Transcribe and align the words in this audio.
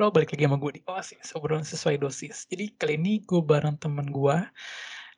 Halo, 0.00 0.16
balik 0.16 0.32
lagi 0.32 0.48
sama 0.48 0.56
gue 0.56 0.80
di 0.80 0.82
Oasis, 0.88 1.28
obrolan 1.36 1.60
sesuai 1.60 2.00
dosis. 2.00 2.48
Jadi 2.48 2.72
kali 2.80 2.96
ini 2.96 3.20
gue 3.20 3.44
bareng 3.44 3.76
temen 3.76 4.08
gue 4.08 4.32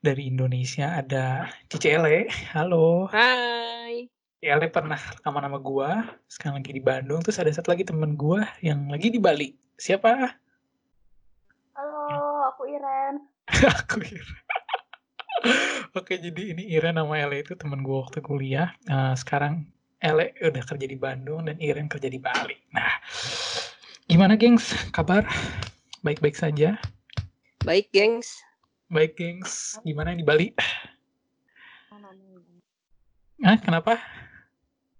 dari 0.02 0.26
Indonesia, 0.26 0.98
ada 0.98 1.46
Cici 1.70 1.86
Ele. 1.86 2.26
Halo. 2.50 3.06
Hai. 3.14 4.10
Ele 4.42 4.66
pernah 4.74 4.98
rekaman 4.98 5.46
sama 5.46 5.58
gue, 5.62 5.90
sekarang 6.26 6.54
lagi 6.58 6.74
di 6.74 6.82
Bandung. 6.82 7.22
Terus 7.22 7.38
ada 7.38 7.54
satu 7.54 7.70
lagi 7.70 7.86
temen 7.86 8.18
gue 8.18 8.42
yang 8.58 8.90
lagi 8.90 9.14
di 9.14 9.22
Bali. 9.22 9.54
Siapa? 9.78 10.34
Halo, 11.78 12.02
aku 12.50 12.66
Iren. 12.66 13.22
Aku 13.86 14.02
Iren. 14.02 14.38
Oke, 16.02 16.18
jadi 16.18 16.58
ini 16.58 16.66
Iren 16.74 16.98
sama 16.98 17.22
Ele 17.22 17.46
itu 17.46 17.54
temen 17.54 17.86
gue 17.86 18.02
waktu 18.02 18.18
kuliah. 18.18 18.74
Nah, 18.90 19.14
sekarang 19.14 19.62
Ele 20.02 20.34
udah 20.42 20.62
kerja 20.66 20.90
di 20.90 20.98
Bandung 20.98 21.46
dan 21.46 21.54
Iren 21.62 21.86
kerja 21.86 22.10
di 22.10 22.18
Bali. 22.18 22.58
Nah, 22.74 22.98
gimana 24.12 24.36
gengs? 24.36 24.76
Kabar? 24.92 25.24
Baik-baik 26.04 26.36
saja? 26.36 26.76
Baik, 27.64 27.88
gengs. 27.96 28.44
Baik, 28.92 29.16
gengs. 29.16 29.80
Gimana 29.88 30.12
di 30.12 30.20
Bali? 30.20 30.52
Aman, 31.88 32.12
Ah, 33.40 33.56
kenapa? 33.56 33.96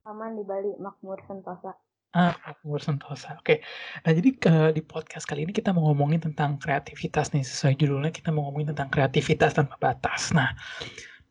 aman 0.08 0.32
di 0.32 0.40
Bali, 0.48 0.72
makmur 0.80 1.20
sentosa. 1.28 1.76
Ah, 2.16 2.32
Makmur 2.40 2.80
Sentosa. 2.80 3.36
Oke. 3.36 3.60
Nah, 4.04 4.12
jadi 4.16 4.32
ke, 4.36 4.52
di 4.72 4.80
podcast 4.80 5.28
kali 5.28 5.44
ini 5.44 5.52
kita 5.52 5.76
mau 5.76 5.92
ngomongin 5.92 6.20
tentang 6.20 6.56
kreativitas 6.56 7.36
nih. 7.36 7.44
Sesuai 7.44 7.76
judulnya 7.76 8.12
kita 8.16 8.32
mau 8.32 8.48
ngomongin 8.48 8.72
tentang 8.72 8.88
kreativitas 8.88 9.52
tanpa 9.56 9.76
batas. 9.76 10.32
Nah, 10.32 10.56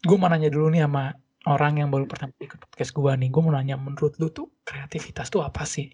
gue 0.06 0.18
mau 0.18 0.30
nanya 0.30 0.54
dulu 0.54 0.70
nih 0.70 0.86
sama 0.86 1.18
orang 1.50 1.82
yang 1.82 1.90
baru 1.90 2.06
pertama 2.06 2.34
ikut 2.38 2.58
podcast 2.62 2.94
gue 2.94 3.12
nih. 3.14 3.30
Gue 3.34 3.42
mau 3.42 3.54
nanya 3.54 3.78
menurut 3.78 4.18
lu 4.22 4.30
tuh 4.30 4.50
kreativitas 4.66 5.34
tuh 5.34 5.42
apa 5.46 5.66
sih? 5.66 5.90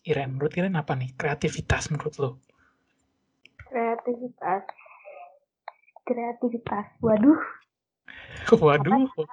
Iren, 0.00 0.32
menurut 0.32 0.56
Iren 0.56 0.80
apa 0.80 0.96
nih 0.96 1.12
kreativitas 1.12 1.92
menurut 1.92 2.14
lu? 2.16 2.30
Kreativitas. 3.68 4.64
Kreativitas. 6.08 6.86
Waduh, 7.04 7.40
Waduh. 8.64 8.96
ya. 9.20 9.28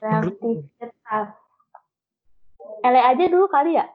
Kreativitas. 0.00 1.28
Ele 2.82 3.00
aja 3.04 3.24
dulu 3.28 3.46
kali 3.52 3.76
ya? 3.76 3.86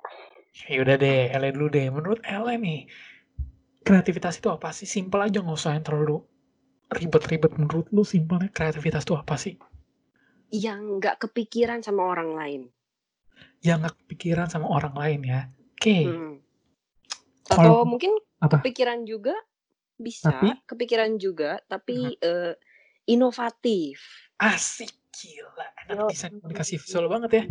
Ya 0.70 0.78
udah 0.82 0.96
deh, 0.96 1.34
Ele 1.34 1.50
dulu 1.52 1.68
deh. 1.74 1.90
Menurut 1.90 2.22
Ele 2.22 2.54
nih, 2.62 2.80
kreativitas 3.82 4.38
itu 4.38 4.48
apa 4.54 4.70
sih? 4.72 4.86
Simpel 4.86 5.26
aja 5.26 5.42
nggak 5.42 5.58
usah 5.58 5.74
yang 5.74 5.84
terlalu 5.84 6.22
ribet-ribet. 6.94 7.52
Menurut 7.58 7.90
lu 7.90 8.06
simpelnya 8.06 8.48
kreativitas 8.54 9.04
itu 9.04 9.18
apa 9.18 9.36
sih? 9.36 9.58
Yang 10.50 10.80
nggak 11.02 11.16
kepikiran 11.28 11.84
sama 11.84 12.08
orang 12.08 12.32
lain. 12.36 12.62
Yang 13.60 13.78
nggak 13.84 13.96
kepikiran 14.06 14.48
sama 14.48 14.68
orang 14.72 14.96
lain 14.96 15.22
ya. 15.24 15.42
Oke. 15.76 15.98
Hmm. 16.08 16.34
Kalau- 17.48 17.84
Atau 17.84 17.88
mungkin 17.88 18.12
Apa? 18.40 18.60
kepikiran 18.62 19.04
juga 19.08 19.34
bisa, 19.98 20.30
Tapi? 20.30 20.54
kepikiran 20.68 21.18
juga, 21.18 21.58
tapi 21.66 22.18
eh, 22.22 22.54
inovatif. 23.10 23.98
Asik 24.38 24.94
gila, 25.10 25.66
anak 25.84 25.96
Yo. 25.98 26.06
desain 26.14 26.34
komunikasi 26.38 26.78
visual 26.78 27.10
banget 27.10 27.32
ya. 27.34 27.44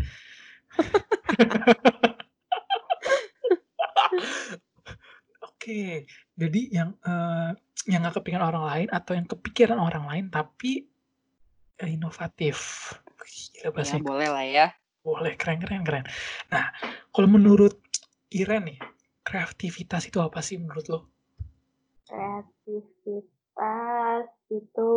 Oke, 5.42 6.06
jadi 6.38 6.60
yang 6.70 6.94
eh, 7.02 7.50
yang 7.90 8.00
nggak 8.06 8.22
kepikiran 8.22 8.46
orang 8.46 8.64
lain 8.70 8.88
atau 8.94 9.12
yang 9.18 9.26
kepikiran 9.26 9.78
orang 9.78 10.06
lain 10.06 10.24
tapi 10.30 10.86
inovatif. 11.84 12.56
Gila 13.20 13.60
Ya 13.60 13.70
bahasa 13.74 13.96
boleh 14.00 14.28
lah 14.32 14.46
ya. 14.48 14.66
boleh 15.04 15.36
keren 15.36 15.60
keren 15.60 15.84
keren. 15.84 16.04
Nah, 16.48 16.72
kalau 17.12 17.28
menurut 17.28 17.78
Iren 18.32 18.66
nih, 18.66 18.78
kreativitas 19.22 20.08
itu 20.08 20.18
apa 20.18 20.42
sih 20.42 20.58
menurut 20.58 20.86
lo? 20.88 21.00
Kreativitas 23.06 24.26
itu 24.50 24.92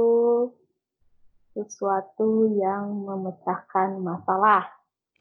sesuatu 1.54 2.50
yang 2.58 2.90
memecahkan 3.06 4.00
masalah. 4.00 4.66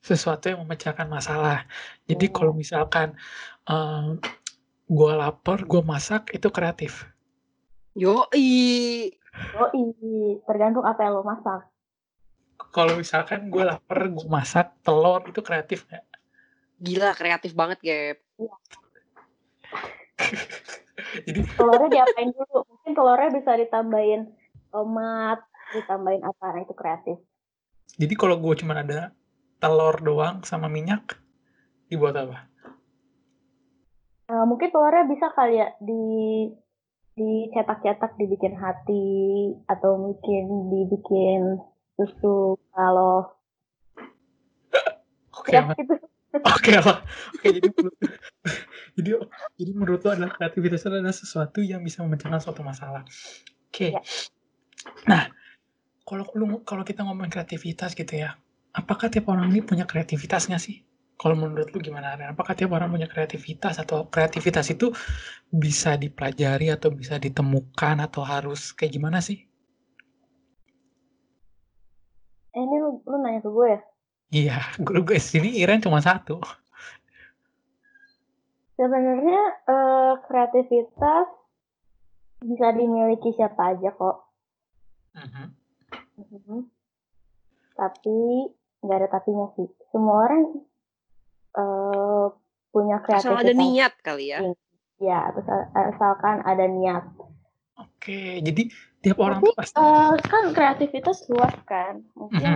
Sesuatu 0.00 0.48
yang 0.48 0.62
memecahkan 0.64 1.04
masalah. 1.04 1.66
Jadi 2.06 2.30
Iya. 2.30 2.34
kalau 2.34 2.52
misalkan 2.54 3.12
em, 3.68 4.16
gue 4.88 5.12
lapar, 5.12 5.68
gue 5.68 5.82
masak, 5.84 6.32
itu 6.32 6.48
kreatif. 6.48 7.04
Yoi. 7.92 9.10
Yoi, 9.54 10.42
tergantung 10.44 10.84
apa 10.84 11.00
yang 11.04 11.18
lo 11.18 11.22
masak. 11.24 11.66
Kalau 12.74 12.98
misalkan 12.98 13.48
gue 13.48 13.62
lapar, 13.64 14.10
gue 14.10 14.28
masak 14.28 14.74
telur, 14.82 15.22
itu 15.26 15.40
kreatif 15.40 15.86
nggak? 15.88 16.04
Gila 16.78 17.10
kreatif 17.14 17.52
banget, 17.54 17.78
Gap. 17.82 18.18
Jadi 21.26 21.40
Telurnya 21.56 21.88
diapain 21.88 22.30
dulu? 22.34 22.66
Mungkin 22.68 22.92
telurnya 22.92 23.30
bisa 23.32 23.54
ditambahin 23.54 24.28
tomat, 24.68 25.40
ditambahin 25.72 26.22
apa, 26.26 26.44
nah 26.52 26.60
itu 26.62 26.74
kreatif. 26.76 27.16
jadi 27.98 28.14
kalau 28.14 28.38
gue 28.38 28.54
cuma 28.62 28.78
ada 28.78 29.10
telur 29.58 29.96
doang 29.98 30.44
sama 30.46 30.70
minyak, 30.70 31.18
dibuat 31.90 32.14
apa? 32.14 32.46
Eh, 34.28 34.44
mungkin 34.44 34.68
telurnya 34.70 35.08
bisa 35.08 35.32
kali 35.32 35.58
ya 35.58 35.72
di 35.80 36.02
dicetak-cetak 37.18 38.14
dibikin 38.16 38.54
hati 38.54 39.06
atau 39.66 39.98
mungkin 39.98 40.70
dibikin 40.70 41.58
susu 41.98 42.54
kalau 42.70 43.34
Oke, 45.38 45.54
ya 45.54 45.70
oke. 45.70 45.82
Oke, 46.28 47.48
jadi 47.48 47.68
jadi 48.98 49.10
jadi 49.56 49.70
menurut 49.72 50.02
lo 50.04 50.10
adalah 50.12 50.34
kreativitas 50.34 50.84
itu 50.84 50.88
adalah 50.90 51.14
sesuatu 51.14 51.58
yang 51.62 51.80
bisa 51.80 52.04
memecahkan 52.04 52.42
suatu 52.42 52.60
masalah. 52.66 53.06
Oke. 53.70 53.96
Ya. 53.96 54.02
Nah, 55.08 55.32
kalau 56.04 56.24
kalau 56.66 56.82
kita 56.84 57.06
ngomongin 57.06 57.32
kreativitas 57.32 57.96
gitu 57.96 58.12
ya, 58.12 58.36
apakah 58.76 59.08
tiap 59.08 59.30
orang 59.30 59.48
ini 59.48 59.64
punya 59.64 59.88
kreativitas 59.88 60.50
nggak 60.50 60.62
sih? 60.62 60.84
Kalau 61.18 61.34
menurut 61.34 61.68
lu 61.74 61.78
gimana? 61.82 62.14
Apakah 62.32 62.54
tiap 62.54 62.70
orang 62.78 62.88
punya 62.94 63.08
kreativitas 63.10 63.74
atau 63.82 64.06
kreativitas 64.06 64.66
itu 64.70 64.86
bisa 65.50 65.98
dipelajari 65.98 66.70
atau 66.70 66.88
bisa 66.94 67.18
ditemukan 67.18 67.96
atau 68.06 68.22
harus 68.22 68.70
kayak 68.78 68.92
gimana 68.96 69.18
sih? 69.18 69.38
eh, 72.54 72.60
ini 72.64 72.76
lu, 72.82 72.90
lu 73.04 73.16
nanya 73.22 73.40
ke 73.44 73.50
gue 73.50 73.68
ya 73.74 73.80
Iya, 74.30 74.56
gue 74.84 74.98
gue 75.06 75.18
sini 75.20 75.48
Iren 75.60 75.80
cuma 75.84 76.00
satu. 76.04 76.36
sebenarnya 78.78 79.40
eh, 79.66 80.12
kreativitas 80.26 81.26
bisa 82.38 82.66
dimiliki 82.70 83.34
siapa 83.34 83.74
aja 83.74 83.90
kok 83.90 84.16
Mhm. 85.18 85.46
Mhm. 86.18 86.58
tapi 87.74 88.18
nggak 88.82 88.98
ada 89.02 89.08
tapinya 89.10 89.50
sih 89.58 89.66
semua 89.90 90.26
orang 90.30 90.62
eh, 91.54 92.26
punya 92.68 92.96
Asal 93.00 93.06
kreativitas 93.34 93.44
ada 93.44 93.52
niat 93.54 93.92
kali 94.00 94.24
ya. 94.28 94.38
ya 94.98 95.30
asal- 95.30 95.68
asalkan 95.72 96.42
ada 96.42 96.66
niat 96.66 97.04
Oke, 97.78 98.42
jadi 98.42 98.62
tiap 98.98 99.18
orang 99.18 99.38
Tapi 99.38 99.46
tuh 99.46 99.54
pasti 99.54 99.76
eh, 99.78 100.12
kan 100.26 100.44
kreativitas 100.50 101.18
luas 101.28 101.54
kan, 101.62 102.02
Mhm. 102.02 102.14
mungkin 102.14 102.52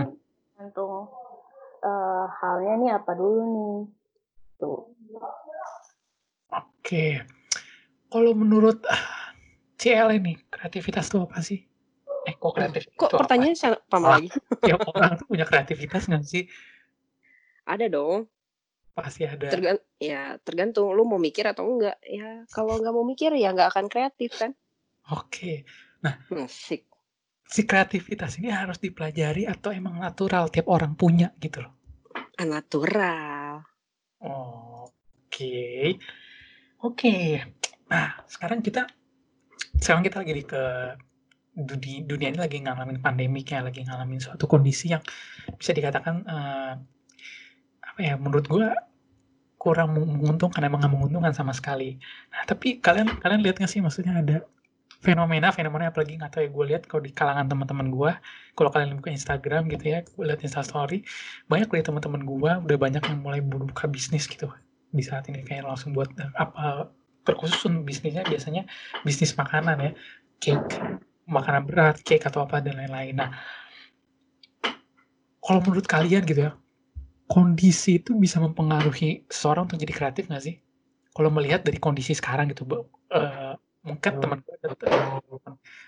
tergantung 0.51 1.07
eh, 1.79 2.25
halnya 2.37 2.73
nih 2.75 2.91
apa 2.93 3.11
dulu 3.13 3.41
nih. 3.45 3.75
Tuh. 4.57 4.79
Oke. 6.49 7.23
Kalau 8.07 8.31
menurut 8.33 8.83
CL 9.75 10.13
ini 10.13 10.37
kreativitas 10.47 11.07
tuh 11.07 11.23
apa 11.23 11.39
sih? 11.39 11.63
Eh, 12.23 12.35
kok 12.35 12.53
kreatif 12.53 12.87
Kok 12.93 12.93
itu 12.93 13.05
apa? 13.09 13.19
pertanyaan 13.19 13.55
sama 13.55 13.77
sama 13.83 14.07
lagi? 14.15 14.29
Tiap 14.59 14.79
orang 14.87 15.11
tuh 15.15 15.27
punya 15.27 15.43
kreativitas 15.43 16.07
nggak 16.07 16.23
sih? 16.23 16.47
Ada 17.63 17.87
dong. 17.87 18.27
Pasti 18.93 19.25
ada. 19.25 19.49
Tergan 19.49 19.77
ya 19.97 20.37
tergantung 20.45 20.93
lu 20.93 21.05
mau 21.05 21.17
mikir 21.17 21.49
atau 21.49 21.65
enggak. 21.65 21.97
Ya 22.05 22.45
kalau 22.53 22.77
nggak 22.77 22.93
mau 22.93 23.05
mikir 23.05 23.33
ya 23.33 23.49
nggak 23.49 23.73
akan 23.73 23.85
kreatif 23.89 24.37
kan. 24.37 24.53
Oke. 25.09 25.65
Asik. 26.29 26.85
Si 27.43 27.65
kreativitas 27.67 28.39
ini 28.39 28.49
harus 28.53 28.79
dipelajari 28.79 29.49
atau 29.49 29.73
emang 29.73 29.99
natural 29.99 30.49
tiap 30.49 30.69
orang 30.69 30.93
punya 30.93 31.33
gitu 31.41 31.65
loh. 31.65 31.73
Ah, 32.37 32.47
Natural. 32.49 33.61
Oke. 34.23 35.97
Oke. 36.81 37.39
Nah, 37.89 38.17
sekarang 38.25 38.63
kita 38.65 38.89
sekarang 39.77 40.01
kita 40.05 40.23
lagi 40.23 40.33
di 40.33 40.43
ke 40.47 40.63
dunia, 41.53 42.01
dunia 42.09 42.27
ini 42.33 42.39
lagi 42.41 42.57
ngalamin 42.63 42.97
pandemik 43.03 43.53
ya, 43.53 43.61
lagi 43.61 43.85
ngalamin 43.85 44.17
suatu 44.17 44.49
kondisi 44.49 44.89
yang 44.89 45.03
bisa 45.59 45.71
dikatakan 45.75 46.15
eh, 46.25 46.73
apa 47.93 48.01
ya? 48.01 48.15
Menurut 48.17 48.45
gua 48.49 48.73
kurang 49.61 49.95
menguntungkan 49.95 50.59
emang 50.65 50.83
nggak 50.83 50.91
menguntungkan 50.91 51.31
sama 51.31 51.55
sekali. 51.55 51.95
Nah, 52.33 52.43
tapi 52.43 52.83
kalian 52.83 53.07
kalian 53.23 53.39
lihat 53.45 53.61
nggak 53.61 53.71
sih 53.71 53.79
maksudnya 53.79 54.19
ada 54.19 54.43
fenomena-fenomena 55.03 55.91
apalagi 55.91 56.15
nggak 56.15 56.31
tahu 56.31 56.41
ya 56.47 56.49
gue 56.49 56.65
lihat 56.71 56.83
kalau 56.87 57.03
di 57.03 57.11
kalangan 57.11 57.51
teman-teman 57.51 57.87
gue 57.91 58.11
kalau 58.55 58.69
kalian 58.71 58.95
buka 58.95 59.11
Instagram 59.11 59.67
gitu 59.67 59.85
ya 59.91 59.99
gue 59.99 60.23
lihat 60.23 60.39
Instastory 60.47 61.03
banyak 61.51 61.67
dari 61.67 61.83
teman-teman 61.83 62.23
gue 62.23 62.51
udah 62.71 62.77
banyak 62.79 63.03
yang 63.03 63.19
mulai 63.19 63.43
buka 63.43 63.91
bisnis 63.91 64.31
gitu 64.31 64.47
di 64.95 65.03
saat 65.03 65.27
ini 65.27 65.43
kayak 65.43 65.67
langsung 65.67 65.91
buat 65.91 66.07
apa 66.39 66.87
terkhusus 67.27 67.59
untuk 67.67 67.83
bisnisnya 67.83 68.23
biasanya 68.23 68.63
bisnis 69.03 69.35
makanan 69.35 69.75
ya 69.83 69.91
cake 70.39 70.71
makanan 71.27 71.67
berat 71.67 71.99
cake 72.07 72.23
atau 72.23 72.47
apa 72.47 72.63
dan 72.63 72.79
lain-lain 72.79 73.19
nah 73.19 73.29
kalau 75.43 75.59
menurut 75.67 75.83
kalian 75.83 76.23
gitu 76.23 76.47
ya 76.47 76.51
kondisi 77.33 77.97
itu 77.97 78.13
bisa 78.13 78.37
mempengaruhi 78.37 79.25
seseorang 79.25 79.65
untuk 79.65 79.81
jadi 79.81 79.93
kreatif 79.93 80.29
nggak 80.29 80.43
sih? 80.45 80.61
Kalau 81.17 81.33
melihat 81.33 81.65
dari 81.65 81.81
kondisi 81.81 82.13
sekarang 82.13 82.53
gitu 82.53 82.69
uh, 82.69 83.57
mungkin 83.81 84.11
teman 84.21 84.39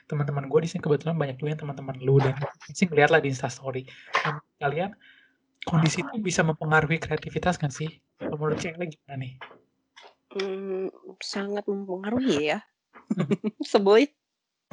teman-teman 0.09 0.45
gue 0.49 0.59
di 0.65 0.69
sini 0.73 0.81
kebetulan 0.81 1.13
banyak 1.13 1.37
juga 1.37 1.53
yang 1.53 1.61
teman-teman 1.61 1.95
lu 2.01 2.17
dan 2.17 2.33
sih 2.73 2.89
ngeliat 2.89 3.13
lah 3.13 3.21
di 3.21 3.29
instastory. 3.29 3.85
Nah, 4.25 4.41
kalian 4.57 4.97
kondisi 5.69 6.01
itu 6.01 6.17
bisa 6.17 6.41
mempengaruhi 6.41 6.97
kreativitas 6.97 7.61
kan 7.61 7.69
sih? 7.69 8.01
Kalau 8.17 8.41
menurut 8.41 8.57
cewek 8.57 8.97
gimana 8.97 9.15
nih? 9.21 9.33
Hmm, 10.33 10.89
sangat 11.21 11.69
mempengaruhi 11.69 12.57
ya. 12.57 12.59
Seboi 13.71 14.09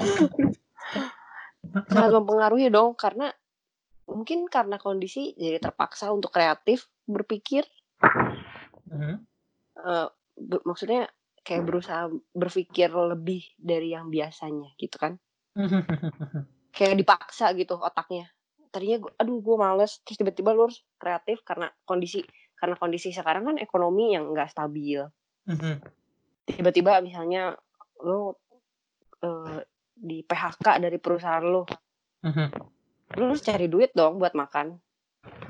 sangat 1.92 2.12
mempengaruhi 2.16 2.72
dong 2.72 2.96
karena 2.96 3.28
mungkin 4.12 4.46
karena 4.46 4.76
kondisi 4.76 5.32
jadi 5.34 5.58
terpaksa 5.58 6.12
untuk 6.12 6.30
kreatif 6.30 6.86
berpikir. 7.08 7.64
Uh, 9.76 10.08
maksudnya 10.68 11.08
kayak 11.42 11.66
berusaha 11.66 12.06
berpikir 12.32 12.92
lebih 12.92 13.42
dari 13.58 13.90
yang 13.90 14.08
biasanya 14.08 14.70
gitu 14.78 14.96
kan. 14.98 15.18
Kayak 16.76 17.04
dipaksa 17.04 17.52
gitu 17.52 17.76
otaknya. 17.76 18.32
Tadinya 18.72 19.04
gua, 19.04 19.12
aduh 19.20 19.44
gue 19.44 19.56
males. 19.60 20.00
Terus 20.06 20.16
tiba-tiba 20.24 20.56
lu 20.56 20.70
harus 20.70 20.80
kreatif 20.96 21.44
karena 21.44 21.68
kondisi 21.84 22.24
karena 22.56 22.78
kondisi 22.80 23.12
sekarang 23.12 23.44
kan 23.44 23.56
ekonomi 23.60 24.16
yang 24.16 24.32
enggak 24.32 24.48
stabil. 24.48 25.04
Tiba-tiba 26.48 27.04
misalnya 27.04 27.52
lu 28.00 28.32
uh, 29.20 29.58
di 29.92 30.24
PHK 30.24 30.80
dari 30.80 30.96
perusahaan 30.96 31.44
lu 31.44 31.62
lu 33.18 33.32
harus 33.32 33.44
cari 33.44 33.66
duit 33.68 33.92
dong 33.92 34.18
buat 34.20 34.32
makan 34.36 34.78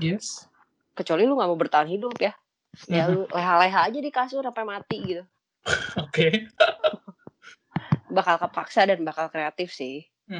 yes 0.02 0.48
kecuali 0.96 1.24
lu 1.24 1.38
nggak 1.38 1.48
mau 1.48 1.58
bertahan 1.58 1.88
hidup 1.88 2.14
ya 2.18 2.32
ya 2.88 3.08
lu 3.08 3.28
leha-leha 3.36 3.88
aja 3.88 3.98
di 4.00 4.10
kasur 4.12 4.44
sampai 4.44 4.64
mati 4.64 4.98
gitu 5.02 5.24
Oke. 5.98 6.50
bakal 8.16 8.36
kepaksa 8.36 8.84
dan 8.84 9.06
bakal 9.06 9.30
kreatif 9.32 9.72
sih. 9.72 10.04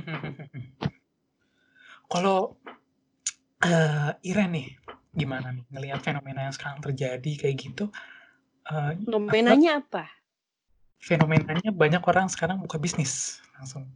Kalau 2.13 2.61
uh, 3.65 4.11
Iren 4.21 4.53
nih, 4.53 4.69
gimana 5.17 5.55
nih 5.55 5.65
ngelihat 5.73 6.05
fenomena 6.05 6.45
yang 6.45 6.55
sekarang 6.55 6.85
terjadi 6.85 7.33
kayak 7.41 7.57
gitu? 7.57 7.89
Uh, 8.69 8.93
Fenomenanya 9.09 9.81
apa? 9.81 10.05
Fenomenanya 11.03 11.73
banyak 11.73 12.03
orang 12.05 12.29
sekarang 12.29 12.61
buka 12.63 12.79
bisnis 12.79 13.43
langsung 13.59 13.89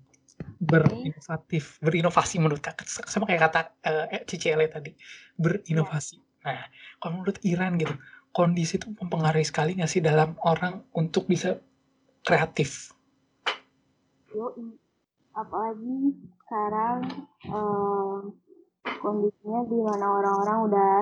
berinovatif, 0.57 1.79
berinovasi 1.85 2.41
menurut 2.41 2.63
kakak 2.63 2.89
sama 2.89 3.29
kayak 3.29 3.51
kata 3.51 3.61
uh, 3.87 4.07
Cici 4.25 4.49
Ele 4.51 4.67
tadi. 4.71 4.93
Berinovasi. 5.37 6.17
Nah, 6.47 6.65
kalau 7.03 7.21
menurut 7.21 7.39
Iren 7.43 7.77
gitu, 7.77 7.95
kondisi 8.31 8.77
itu 8.77 8.93
mempengaruhi 8.97 9.45
sekali 9.49 9.75
nggak 9.77 9.91
sih 9.91 10.05
dalam 10.05 10.37
orang 10.45 10.85
untuk 10.93 11.25
bisa 11.27 11.57
kreatif? 12.23 12.93
Yo, 14.31 14.53
apalagi 15.33 16.13
sekarang 16.45 16.99
um, 17.49 18.37
kondisinya 19.01 19.61
di 19.67 19.79
mana 19.81 20.07
orang-orang 20.21 20.59
udah 20.69 20.97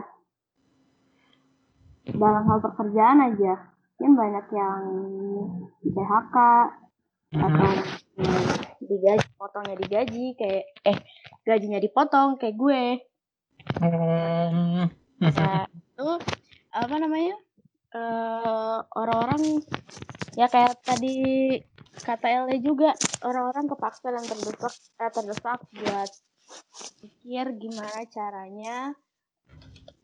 dalam 2.14 2.43
hal 2.46 2.58
pekerjaan 2.61 3.19
aja, 3.32 3.55
kan 3.96 4.12
banyak 4.12 4.46
yang 4.52 4.81
di 5.81 5.88
PHK 5.91 6.37
atau 7.35 7.70
digaji, 8.86 9.26
potongnya 9.36 9.76
digaji 9.76 10.36
kayak 10.36 10.64
eh 10.84 10.98
gajinya 11.44 11.81
dipotong 11.81 12.40
kayak 12.40 12.56
gue. 12.56 12.84
Nah, 13.81 15.64
itu 15.69 16.08
apa 16.75 16.94
namanya 16.98 17.36
uh, 17.94 18.78
orang-orang 18.98 19.62
ya 20.34 20.50
kayak 20.50 20.82
tadi 20.82 21.16
kata 22.02 22.26
Ele 22.26 22.58
juga 22.58 22.92
orang-orang 23.22 23.70
kepaksa 23.70 24.10
dan 24.10 24.25
terdesak 24.26 24.75
eh, 24.98 25.10
terdesak 25.14 25.58
buat 25.70 26.10
pikir 27.00 27.44
gimana 27.56 28.02
caranya 28.10 28.92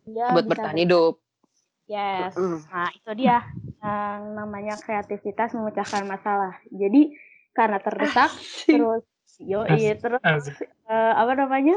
dia 0.06 0.30
buat 0.32 0.46
bertahan 0.46 0.78
hidup. 0.78 1.20
Yes, 1.90 2.38
mm. 2.38 2.70
nah 2.70 2.88
itu 2.94 3.10
dia 3.18 3.42
yang 3.82 4.38
namanya 4.38 4.78
kreativitas 4.78 5.50
memecahkan 5.58 6.06
masalah. 6.06 6.54
Jadi 6.70 7.18
karena 7.60 7.78
terdesak 7.84 8.32
terus 8.64 9.04
yo 9.40 9.68
iya 9.68 9.96
terus 9.96 10.20
uh, 10.24 11.12
apa 11.16 11.32
namanya 11.36 11.76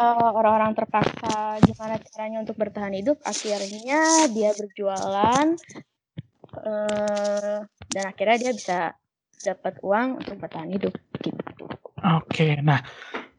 uh, 0.00 0.30
orang-orang 0.32 0.72
terpaksa 0.72 1.60
gimana 1.64 2.00
caranya 2.00 2.38
untuk 2.40 2.56
bertahan 2.56 2.96
hidup 2.96 3.20
akhirnya 3.24 4.28
dia 4.32 4.50
berjualan 4.56 5.46
uh, 6.56 7.58
dan 7.92 8.04
akhirnya 8.08 8.36
dia 8.48 8.52
bisa 8.56 8.78
dapat 9.40 9.80
uang 9.80 10.20
untuk 10.20 10.36
bertahan 10.36 10.68
hidup 10.68 10.92
gitu. 11.24 11.64
Oke, 11.64 12.28
okay, 12.28 12.52
nah 12.60 12.84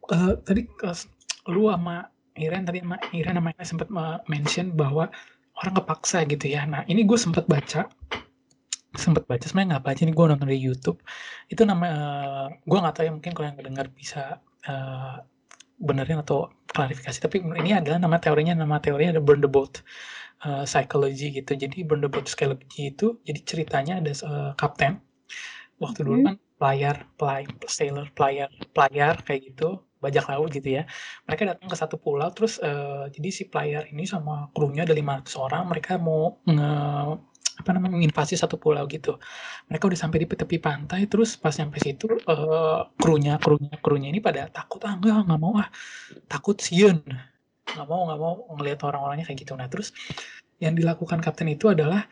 uh, 0.09 0.33
tadi 0.41 0.65
uh, 0.81 0.97
lu 1.49 1.69
sama 1.69 2.09
Iren 2.37 2.65
tadi 2.65 2.81
sama 2.81 2.97
Iren 3.13 3.37
sama 3.37 3.51
sempat 3.61 3.89
mention 4.25 4.73
bahwa 4.73 5.13
orang 5.61 5.73
kepaksa 5.77 6.25
gitu 6.25 6.45
ya. 6.49 6.65
Nah 6.65 6.81
ini 6.89 7.05
gue 7.05 7.17
sempat 7.19 7.45
baca 7.45 7.85
sempat 8.91 9.23
baca 9.23 9.45
sebenarnya 9.47 9.77
nggak 9.77 9.85
baca 9.88 10.01
ini 10.03 10.13
gue 10.13 10.25
nonton 10.27 10.49
di 10.51 10.59
YouTube. 10.59 10.99
Itu 11.47 11.63
nama 11.63 11.85
uh, 11.88 12.47
gue 12.63 12.77
nggak 12.77 12.95
tahu 12.95 13.03
ya 13.07 13.11
mungkin 13.15 13.31
kalau 13.31 13.47
yang 13.47 13.57
dengar 13.59 13.88
bisa 13.91 14.43
uh, 14.67 15.23
benerin 15.79 16.19
atau 16.19 16.51
klarifikasi. 16.71 17.17
Tapi 17.23 17.39
ini 17.61 17.71
adalah 17.71 17.97
nama 17.97 18.17
teorinya 18.19 18.53
nama 18.55 18.77
teorinya 18.83 19.17
ada 19.17 19.23
burn 19.23 19.39
the 19.39 19.51
boat 19.51 19.79
uh, 20.43 20.67
psychology 20.67 21.31
gitu. 21.31 21.55
Jadi 21.55 21.88
burn 21.88 22.03
the 22.03 22.11
boat 22.11 22.27
psychology 22.27 22.91
itu 22.91 23.15
jadi 23.23 23.39
ceritanya 23.47 23.93
ada 24.03 24.11
uh, 24.27 24.51
kapten. 24.59 24.99
Waktu 25.81 26.06
dulu 26.06 26.18
kan 26.27 26.35
pelayar 26.61 27.09
pelay 27.18 27.49
sailor 27.66 28.06
pelayar 28.13 28.54
pelayar 28.69 29.18
kayak 29.25 29.49
gitu 29.49 29.81
bajak 30.01 30.30
laut 30.30 30.49
gitu 30.54 30.81
ya. 30.81 30.83
Mereka 31.25 31.47
datang 31.47 31.69
ke 31.71 31.77
satu 31.77 31.95
pulau 31.97 32.30
terus 32.35 32.61
uh, 32.61 33.07
jadi 33.09 33.30
si 33.33 33.47
pelayar 33.47 33.87
ini 33.89 34.06
sama 34.06 34.51
krunya 34.54 34.85
ada 34.85 34.94
500 34.94 35.31
orang 35.42 35.63
mereka 35.69 35.97
mau 35.97 36.42
nge 36.45 36.69
apa 37.59 37.69
namanya 37.75 37.99
menginvasi 37.99 38.39
satu 38.39 38.55
pulau 38.55 38.87
gitu. 38.87 39.19
Mereka 39.67 39.83
udah 39.89 39.99
sampai 39.99 40.23
di 40.23 40.27
tepi 40.29 40.57
pantai 40.61 41.09
terus 41.11 41.35
pas 41.35 41.51
nyampe 41.57 41.77
situ 41.81 42.07
uh, 42.27 42.87
krunya 42.95 43.35
krunya 43.41 43.75
krunya 43.83 44.07
ini 44.13 44.19
pada 44.23 44.47
takut 44.47 44.79
ah 44.87 44.95
enggak 44.95 45.27
nggak 45.27 45.39
mau 45.41 45.53
ah. 45.59 45.67
Takut 46.31 46.57
siun. 46.61 47.03
Nggak 47.71 47.87
mau 47.87 48.01
nggak 48.07 48.19
mau 48.19 48.33
ngelihat 48.57 48.79
orang-orangnya 48.87 49.25
kayak 49.27 49.39
gitu. 49.43 49.53
Nah 49.59 49.67
terus 49.67 49.91
yang 50.61 50.77
dilakukan 50.77 51.19
kapten 51.19 51.49
itu 51.49 51.67
adalah 51.73 52.05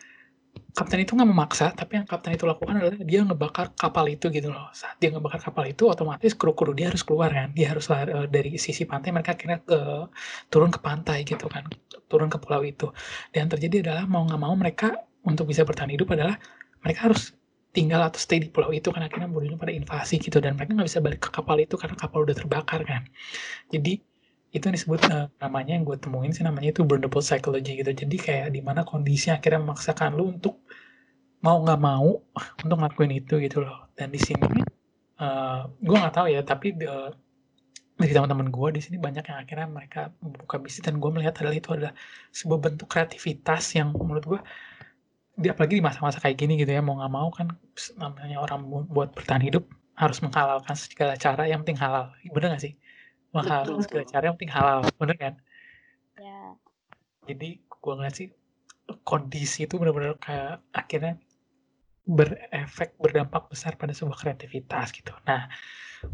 kapten 0.74 1.06
itu 1.06 1.14
nggak 1.14 1.30
memaksa 1.30 1.72
tapi 1.78 2.02
yang 2.02 2.08
kapten 2.10 2.34
itu 2.34 2.44
lakukan 2.50 2.82
adalah 2.82 2.98
dia 3.06 3.22
ngebakar 3.22 3.74
kapal 3.78 4.06
itu 4.12 4.28
gitu 4.34 4.50
loh. 4.52 4.68
Saat 4.76 5.00
dia 5.00 5.10
ngebakar 5.14 5.40
kapal 5.40 5.70
itu 5.70 5.88
otomatis 5.88 6.34
kru-kru 6.36 6.74
dia 6.76 6.92
harus 6.92 7.06
keluar 7.06 7.30
kan. 7.32 7.54
Dia 7.56 7.72
harus 7.72 7.88
uh, 7.90 8.28
dari 8.28 8.58
sisi 8.60 8.84
pantai 8.84 9.14
mereka 9.16 9.38
akhirnya 9.38 9.62
ke 9.64 9.80
turun 10.52 10.70
ke 10.74 10.80
pantai 10.82 11.24
gitu 11.24 11.48
kan 11.48 11.66
turun 12.10 12.28
ke 12.28 12.38
pulau 12.42 12.66
itu. 12.66 12.90
Dan 13.32 13.48
terjadi 13.48 13.86
adalah 13.86 14.04
mau 14.10 14.26
nggak 14.26 14.42
mau 14.42 14.56
mereka 14.58 15.09
untuk 15.26 15.50
bisa 15.50 15.68
bertahan 15.68 15.92
hidup 15.92 16.12
adalah 16.16 16.40
mereka 16.84 17.12
harus 17.12 17.36
tinggal 17.70 18.02
atau 18.02 18.18
stay 18.18 18.42
di 18.42 18.50
pulau 18.50 18.74
itu 18.74 18.90
karena 18.90 19.06
akhirnya 19.06 19.30
bodohnya 19.30 19.60
pada 19.60 19.70
invasi 19.70 20.18
gitu 20.18 20.42
dan 20.42 20.58
mereka 20.58 20.74
nggak 20.74 20.90
bisa 20.90 21.00
balik 21.06 21.22
ke 21.22 21.30
kapal 21.30 21.56
itu 21.62 21.78
karena 21.78 21.96
kapal 21.96 22.26
udah 22.26 22.36
terbakar 22.36 22.82
kan. 22.82 23.06
Jadi 23.70 24.02
itu 24.50 24.64
yang 24.66 24.74
disebut 24.74 25.02
uh, 25.14 25.30
namanya 25.38 25.78
yang 25.78 25.86
gue 25.86 25.98
temuin 26.02 26.34
sih 26.34 26.42
namanya 26.42 26.74
itu 26.74 26.82
burnable 26.82 27.22
psychology 27.22 27.78
gitu. 27.78 27.94
Jadi 27.94 28.16
kayak 28.18 28.48
di 28.50 28.66
mana 28.66 28.82
kondisi 28.82 29.30
akhirnya 29.30 29.62
memaksakan 29.62 30.18
lu 30.18 30.34
untuk 30.34 30.66
mau 31.46 31.62
nggak 31.62 31.80
mau 31.80 32.18
untuk 32.66 32.78
ngelakuin 32.82 33.14
itu 33.14 33.38
gitu 33.38 33.62
loh. 33.62 33.86
Dan 33.94 34.10
di 34.10 34.18
sini 34.18 34.66
uh, 35.22 35.70
gue 35.70 35.98
nggak 35.98 36.16
tahu 36.18 36.28
ya 36.34 36.42
tapi 36.42 36.74
uh, 36.90 37.14
dari 38.00 38.16
teman-teman 38.16 38.48
gue 38.48 38.68
di 38.80 38.82
sini 38.82 38.98
banyak 38.98 39.28
yang 39.28 39.38
akhirnya 39.44 39.68
mereka 39.68 40.02
membuka 40.24 40.56
bisnis 40.58 40.88
dan 40.88 41.04
gue 41.04 41.10
melihat 41.12 41.36
adalah 41.44 41.56
itu 41.60 41.70
adalah 41.76 41.94
sebuah 42.32 42.60
bentuk 42.72 42.88
kreativitas 42.88 43.76
yang 43.76 43.92
menurut 43.92 44.26
gue 44.26 44.40
di, 45.40 45.48
apalagi 45.48 45.80
di 45.80 45.84
masa-masa 45.84 46.20
kayak 46.20 46.36
gini 46.36 46.60
gitu 46.60 46.76
ya 46.76 46.84
mau 46.84 47.00
nggak 47.00 47.14
mau 47.16 47.32
kan 47.32 47.48
namanya 47.96 48.44
orang 48.44 48.68
buat 48.92 49.16
bertahan 49.16 49.40
hidup 49.40 49.64
harus 49.96 50.20
menghalalkan 50.24 50.76
segala 50.76 51.16
cara 51.20 51.48
yang 51.48 51.64
penting 51.64 51.80
halal. 51.80 52.12
Bener 52.32 52.56
gak 52.56 52.64
sih? 52.64 52.74
Menghalalkan 53.36 53.84
segala 53.84 54.06
cara 54.08 54.24
yang 54.32 54.36
penting 54.40 54.54
halal 54.56 54.80
bener 54.96 55.18
kan? 55.20 55.34
Ya. 56.16 56.56
Jadi 57.28 57.60
gue 57.60 57.94
ngeliat 57.96 58.16
sih 58.16 58.32
kondisi 59.04 59.68
itu 59.68 59.76
benar-benar 59.76 60.16
kayak 60.20 60.64
akhirnya 60.72 61.20
berefek, 62.10 62.98
berdampak 62.98 63.52
besar 63.54 63.78
pada 63.78 63.94
sebuah 63.94 64.18
kreativitas 64.18 64.90
gitu. 64.96 65.14
Nah, 65.30 65.46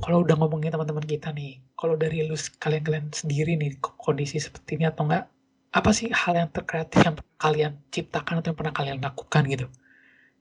kalau 0.04 0.28
udah 0.28 0.36
ngomongin 0.36 0.74
teman-teman 0.74 1.06
kita 1.08 1.32
nih, 1.32 1.64
kalau 1.80 1.96
dari 1.96 2.28
lu 2.28 2.36
kalian-kalian 2.36 3.16
sendiri 3.16 3.56
nih 3.56 3.80
kondisi 3.80 4.42
seperti 4.44 4.76
ini 4.76 4.92
atau 4.92 5.08
enggak, 5.08 5.32
apa 5.76 5.92
sih 5.92 6.08
hal 6.08 6.34
yang 6.40 6.50
terkreatif 6.56 7.04
yang 7.04 7.16
kalian 7.36 7.74
ciptakan 7.92 8.40
atau 8.40 8.56
yang 8.56 8.60
pernah 8.60 8.74
kalian 8.74 8.98
lakukan 9.04 9.44
gitu? 9.52 9.68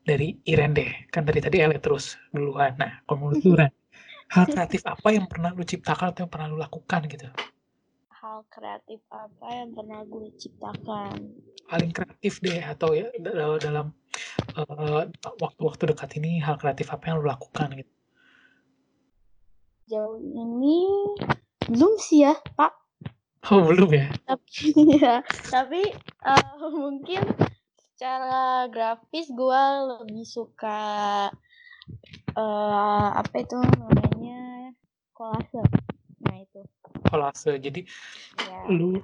Dari 0.05 0.39
Iren 0.47 0.77
deh, 0.77 1.09
kan 1.11 1.27
dari 1.27 1.41
tadi 1.43 1.59
Ele 1.59 1.81
terus 1.83 2.15
duluan. 2.31 2.77
Nah, 2.79 3.03
kalau 3.09 3.35
menurut 3.35 3.43
lu 3.43 3.57
hal 4.31 4.45
kreatif 4.47 4.87
apa 4.87 5.09
yang 5.11 5.27
pernah 5.27 5.51
lu 5.51 5.65
ciptakan 5.67 6.15
atau 6.15 6.29
yang 6.29 6.33
pernah 6.33 6.47
lu 6.53 6.57
lakukan 6.61 7.09
gitu? 7.11 7.27
hal 8.25 8.41
kreatif 8.49 9.05
apa 9.13 9.47
yang 9.53 9.77
pernah 9.77 10.01
gue 10.09 10.33
ciptakan? 10.41 11.13
Paling 11.69 11.93
kreatif 11.93 12.41
deh 12.41 12.57
atau 12.57 12.97
ya 12.97 13.13
dalam 13.61 13.93
uh, 14.57 15.05
waktu-waktu 15.37 15.93
dekat 15.93 16.17
ini 16.17 16.41
hal 16.41 16.57
kreatif 16.57 16.89
apa 16.89 17.13
yang 17.13 17.21
lo 17.21 17.29
lakukan 17.29 17.77
gitu? 17.77 17.93
Jauh 19.93 20.17
ini 20.17 20.89
belum 21.69 22.01
sih 22.01 22.25
ya, 22.25 22.33
Pak. 22.57 22.73
Oh, 23.53 23.61
belum 23.61 23.91
ya? 23.93 24.09
Tapi 24.25 24.73
ya, 25.01 25.21
tapi 25.53 25.93
uh, 26.25 26.69
mungkin 26.73 27.21
secara 27.77 28.73
grafis 28.73 29.29
gue 29.29 29.63
lebih 29.93 30.25
suka 30.25 31.29
uh, 32.37 33.09
apa 33.13 33.35
itu 33.45 33.61
namanya? 33.61 34.73
Kolase. 35.13 35.61
Nah 36.25 36.37
itu. 36.41 36.61
Kolase. 37.05 37.53
Jadi 37.61 37.85
ya. 38.41 38.65
lu 38.73 38.97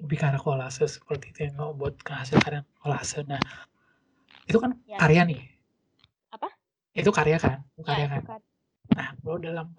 lebih 0.00 0.16
karena 0.18 0.40
kolase 0.40 0.90
seperti 0.90 1.30
itu 1.30 1.46
yang 1.46 1.54
mau 1.54 1.70
buat 1.70 1.94
hasil 2.02 2.42
karya 2.42 2.66
kolase. 2.82 3.22
Nah 3.30 3.38
itu 4.50 4.58
kan 4.58 4.74
ya. 4.90 4.98
karya 4.98 5.22
nih? 5.22 5.40
Apa? 6.34 6.50
Itu 6.98 7.14
karya 7.14 7.38
kan? 7.38 7.62
Karya 7.78 8.10
ya, 8.10 8.18
kan? 8.26 8.42
nah 8.90 9.14
kalau 9.22 9.38
dalam 9.38 9.70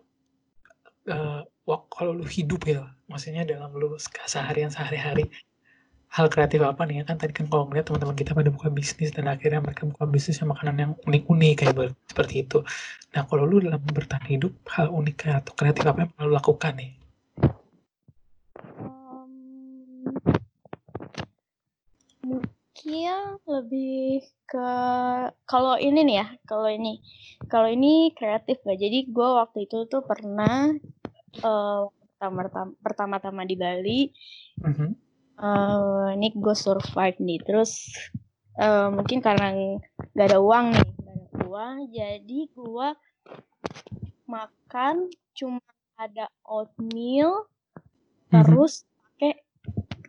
uh, 1.10 1.42
kalau 1.90 2.12
lu 2.12 2.26
hidup 2.28 2.68
ya 2.68 2.92
maksudnya 3.08 3.48
dalam 3.48 3.72
lu 3.74 3.96
seharian 4.28 4.70
sehari-hari 4.70 5.30
hal 6.12 6.28
kreatif 6.28 6.60
apa 6.60 6.84
nih 6.84 7.02
ya 7.02 7.04
kan 7.08 7.16
tadi 7.16 7.32
kan 7.32 7.48
kalau 7.48 7.72
ngeliat 7.72 7.88
teman-teman 7.88 8.16
kita 8.20 8.36
pada 8.36 8.52
buka 8.52 8.68
bisnis 8.68 9.16
dan 9.16 9.32
akhirnya 9.32 9.64
mereka 9.64 9.88
buka 9.88 10.04
bisnis 10.04 10.44
yang 10.44 10.52
makanan 10.52 10.76
yang 10.76 10.92
unik-unik 11.08 11.54
kayak 11.64 11.96
seperti 12.12 12.44
itu. 12.44 12.60
Nah 13.16 13.24
kalau 13.32 13.48
lu 13.48 13.64
dalam 13.64 13.80
bertahan 13.80 14.28
hidup 14.28 14.52
hal 14.76 14.92
unik 14.92 15.32
atau 15.32 15.54
kreatif 15.56 15.88
apa 15.88 16.04
yang 16.04 16.12
lu 16.28 16.36
lakukan 16.36 16.76
nih? 16.76 16.92
Mungkin 22.92 23.40
lebih 23.48 24.20
ke 24.44 24.70
kalau 25.48 25.80
ini 25.80 26.04
nih 26.04 26.18
ya 26.20 26.28
kalau 26.44 26.68
ini 26.68 27.00
kalau 27.48 27.72
ini 27.72 28.12
kreatif 28.12 28.60
gak 28.68 28.76
jadi 28.76 29.08
gue 29.08 29.30
waktu 29.40 29.64
itu 29.64 29.88
tuh 29.88 30.04
pernah 30.04 30.76
uh, 31.40 31.88
pertama-tama 32.84 33.48
di 33.48 33.56
Bali 33.56 34.12
mm 34.60 34.74
-hmm 34.76 34.92
uh, 35.42 36.08
ini 36.14 36.32
gue 36.32 36.56
survive 36.56 37.18
nih. 37.18 37.40
Terus 37.44 37.90
uh, 38.62 38.94
mungkin 38.94 39.20
karena 39.20 39.78
gak 40.14 40.28
ada 40.32 40.40
uang 40.40 40.66
nih 40.72 40.90
gak 41.02 41.16
ada 41.18 41.28
uang 41.50 41.76
jadi 41.92 42.40
gue 42.54 42.88
makan 44.30 44.96
cuma 45.36 45.60
ada 46.00 46.32
oatmeal 46.48 47.46
mhm. 48.32 48.44
terus 48.48 48.88
pakai 49.18 49.34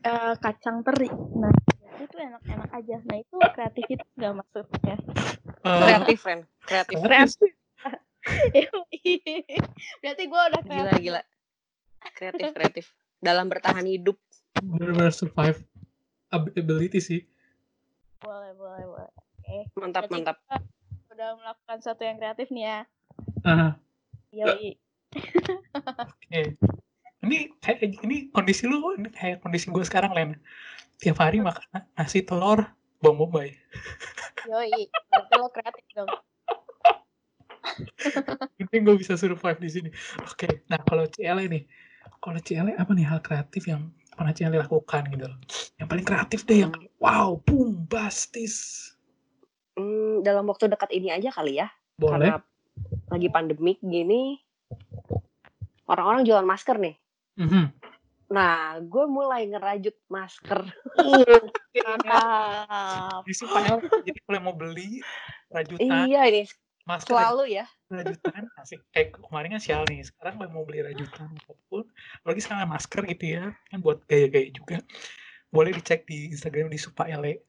uh, 0.07 0.35
kacang 0.39 0.87
teri. 0.87 1.11
Nah 1.11 1.53
itu 2.05 2.17
enak-enak 2.19 2.71
aja. 2.75 2.97
Nah 3.07 3.17
itu 3.23 3.37
kreativitas 3.55 4.09
gak 4.19 4.35
maksudnya 4.35 4.97
uh, 5.67 5.79
kreatif 5.83 6.19
kan 6.23 6.39
kreatif. 6.67 6.97
Kreatif. 7.03 7.53
Berarti 10.03 10.23
gue 10.27 10.41
udah 10.53 10.63
kreatif. 10.63 10.79
gila 10.79 10.93
gila. 10.99 11.23
Kreatif 12.15 12.47
kreatif. 12.55 12.87
Dalam 13.23 13.47
bertahan 13.47 13.87
hidup. 13.87 14.19
Benar-benar 14.59 15.15
survive. 15.15 15.63
Ability 16.33 16.99
sih. 16.99 17.21
Boleh 18.23 18.55
boleh 18.55 18.85
boleh. 18.87 19.11
Oke. 19.43 19.59
Mantap 19.79 20.07
mantap. 20.11 20.39
udah 21.13 21.37
melakukan 21.37 21.77
sesuatu 21.85 22.09
yang 22.09 22.17
kreatif 22.17 22.49
nih 22.49 22.65
ya? 22.65 22.79
Uh. 23.45 23.73
Yoi. 24.33 24.81
oke. 26.01 26.41
Ini 27.23 27.39
kayak 27.63 27.79
ini 28.03 28.33
kondisi 28.33 28.67
lu 28.67 28.97
ini 28.97 29.13
kayak 29.13 29.45
kondisi 29.45 29.71
gue 29.71 29.85
sekarang 29.87 30.11
Len 30.17 30.31
tiap 31.03 31.19
hari 31.19 31.43
makan 31.43 31.83
nasi 31.99 32.23
telur 32.23 32.63
bawang 33.03 33.27
bombay 33.27 33.59
yoi 34.47 34.87
berarti 35.11 35.35
lo 35.35 35.51
kreatif 35.51 35.85
dong 35.99 36.11
ini 38.63 38.77
gue 38.79 38.95
bisa 38.95 39.19
survive 39.19 39.59
di 39.59 39.71
sini 39.71 39.91
oke 40.23 40.71
nah 40.71 40.79
kalau 40.87 41.03
CL 41.11 41.43
nih 41.51 41.67
kalau 42.23 42.39
CL 42.39 42.79
apa 42.79 42.91
nih 42.95 43.07
hal 43.07 43.19
kreatif 43.19 43.67
yang 43.67 43.91
pernah 44.13 44.33
Cili 44.37 44.59
lakukan 44.61 45.03
gitu 45.11 45.27
Yang 45.81 45.89
paling 45.89 46.07
kreatif 46.07 46.41
deh 46.47 46.59
yang 46.63 46.73
hmm. 46.73 47.01
wow, 47.03 47.41
bombastis. 47.43 48.89
Hmm, 49.75 50.21
dalam 50.23 50.47
waktu 50.47 50.69
dekat 50.69 50.93
ini 50.93 51.11
aja 51.11 51.33
kali 51.33 51.59
ya. 51.59 51.67
Boleh. 51.97 52.31
Karena 52.31 52.39
lagi 53.09 53.29
pandemik 53.33 53.81
gini, 53.83 54.39
orang-orang 55.89 56.23
jualan 56.23 56.47
masker 56.47 56.77
nih. 56.79 56.95
Mm 57.41 57.49
-hmm. 57.49 57.65
Nah, 58.33 58.81
gue 58.81 59.05
mulai 59.05 59.45
ngerajut 59.45 59.97
masker. 60.09 60.65
Mantap. 61.85 63.23
Jadi 63.29 64.19
kalau 64.25 64.41
mau 64.41 64.57
beli 64.57 65.05
rajutan. 65.53 66.09
Iya 66.09 66.23
ini 66.33 66.43
masker 66.83 67.15
selalu 67.15 67.63
ya 67.63 67.65
rajutan 67.95 68.45
asik 68.59 68.83
kayak 68.91 69.15
kemarin 69.15 69.55
kan 69.55 69.63
sial 69.63 69.83
nih 69.87 70.03
sekarang 70.03 70.35
mau 70.51 70.67
beli 70.67 70.83
rajutan 70.83 71.31
apa 71.31 71.55
pun 71.71 71.87
apalagi 72.23 72.41
sekarang 72.43 72.71
masker 72.71 73.01
gitu 73.07 73.25
ya 73.39 73.45
kan 73.71 73.79
buat 73.79 74.03
gaya-gaya 74.11 74.51
juga 74.51 74.83
boleh 75.53 75.71
dicek 75.77 76.09
di 76.09 76.33
Instagram 76.33 76.73
di 76.73 76.81
Supa 76.81 77.07
Ele 77.07 77.45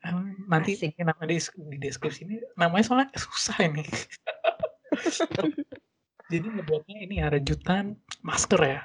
nanti 0.52 0.76
Asik. 0.76 1.00
nama 1.00 1.24
di, 1.24 1.40
di 1.40 1.78
deskripsi 1.80 2.28
ini 2.28 2.36
namanya 2.60 2.84
soalnya 2.86 3.08
susah 3.18 3.58
ini 3.64 3.86
jadi 6.32 6.48
ngebuatnya 6.54 6.98
ini 7.02 7.16
ya 7.24 7.34
rajutan 7.34 7.98
masker 8.22 8.62
ya 8.62 8.82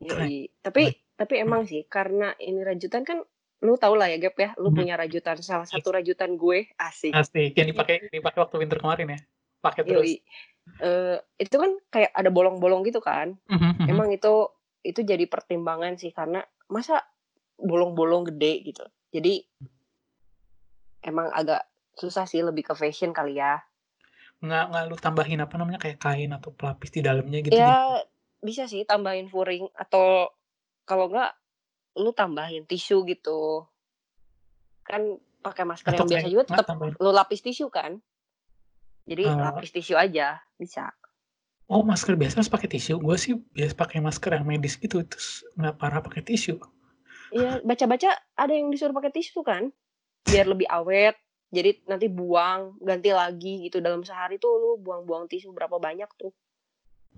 Yoi. 0.00 0.48
tapi 0.64 0.96
tapi 1.20 1.36
emang 1.36 1.68
sih 1.68 1.84
karena 1.84 2.32
ini 2.40 2.64
rajutan 2.64 3.04
kan 3.04 3.20
lu 3.60 3.76
tau 3.76 3.92
lah 3.92 4.08
ya 4.08 4.16
Gap 4.16 4.40
ya 4.40 4.56
lu 4.56 4.72
hmm. 4.72 4.78
punya 4.80 4.96
rajutan 4.96 5.36
salah 5.44 5.68
satu 5.68 5.92
rajutan 5.92 6.40
gue 6.40 6.72
asik 6.80 7.12
asik 7.12 7.52
yang 7.52 7.68
dipakai 7.68 8.08
dipakai 8.08 8.40
waktu 8.40 8.56
winter 8.56 8.80
kemarin 8.80 9.20
ya 9.20 9.20
pakai 9.60 9.82
terus. 9.84 10.10
Uh, 10.80 11.20
itu 11.36 11.56
kan 11.56 11.70
kayak 11.92 12.10
ada 12.16 12.30
bolong-bolong 12.32 12.82
gitu 12.88 13.00
kan. 13.04 13.36
Mm-hmm. 13.48 13.86
Emang 13.86 14.08
itu 14.10 14.48
itu 14.80 15.04
jadi 15.04 15.28
pertimbangan 15.28 16.00
sih 16.00 16.10
karena 16.10 16.40
masa 16.72 17.04
bolong-bolong 17.60 18.32
gede 18.32 18.72
gitu. 18.72 18.84
Jadi 19.12 19.44
emang 21.04 21.28
agak 21.36 21.68
susah 21.96 22.24
sih 22.24 22.40
lebih 22.40 22.72
ke 22.72 22.74
fashion 22.76 23.12
kali 23.12 23.36
ya. 23.36 23.60
Nggak 24.40 24.64
nggak 24.72 24.84
lu 24.88 24.96
tambahin 24.96 25.44
apa 25.44 25.54
namanya 25.60 25.80
kayak 25.80 26.00
kain 26.00 26.32
atau 26.32 26.50
pelapis 26.56 26.88
di 26.88 27.04
dalamnya 27.04 27.44
gitu. 27.44 27.52
Ya 27.52 28.00
gitu. 28.00 28.08
bisa 28.40 28.64
sih 28.64 28.88
tambahin 28.88 29.28
furing 29.28 29.68
atau 29.76 30.32
kalau 30.90 31.06
nggak 31.06 31.30
lu 32.02 32.10
tambahin 32.10 32.66
tisu 32.66 33.06
gitu. 33.06 33.62
Kan 34.82 35.22
pakai 35.38 35.62
masker 35.62 35.94
atau 35.94 36.02
yang 36.02 36.10
biasa 36.10 36.26
juga 36.26 36.44
tetap 36.50 36.66
lu 36.98 37.10
lapis 37.14 37.46
tisu 37.46 37.70
kan? 37.70 38.02
Jadi 39.06 39.30
uh, 39.30 39.38
lapis 39.38 39.70
tisu 39.70 39.94
aja 39.94 40.42
bisa. 40.58 40.90
Oh 41.70 41.86
masker 41.86 42.18
biasa 42.18 42.42
harus 42.42 42.50
pakai 42.50 42.66
tisu. 42.66 42.98
Gue 42.98 43.14
sih 43.14 43.38
biasa 43.38 43.78
pakai 43.78 44.02
masker 44.02 44.34
yang 44.34 44.46
medis 44.50 44.74
gitu 44.74 45.06
terus 45.06 45.46
nggak 45.54 45.78
parah 45.78 46.02
pakai 46.02 46.26
tisu. 46.26 46.58
Iya 47.30 47.62
baca-baca 47.62 48.10
ada 48.34 48.50
yang 48.50 48.74
disuruh 48.74 48.90
pakai 48.90 49.14
tisu 49.14 49.46
kan, 49.46 49.70
biar 50.26 50.50
lebih 50.50 50.66
awet. 50.66 51.14
Jadi 51.50 51.86
nanti 51.86 52.06
buang 52.06 52.78
ganti 52.82 53.10
lagi 53.10 53.66
gitu 53.66 53.78
dalam 53.78 54.02
sehari 54.02 54.38
tuh 54.38 54.50
lu 54.54 54.70
buang-buang 54.82 55.30
tisu 55.30 55.54
berapa 55.54 55.78
banyak 55.78 56.10
tuh. 56.18 56.34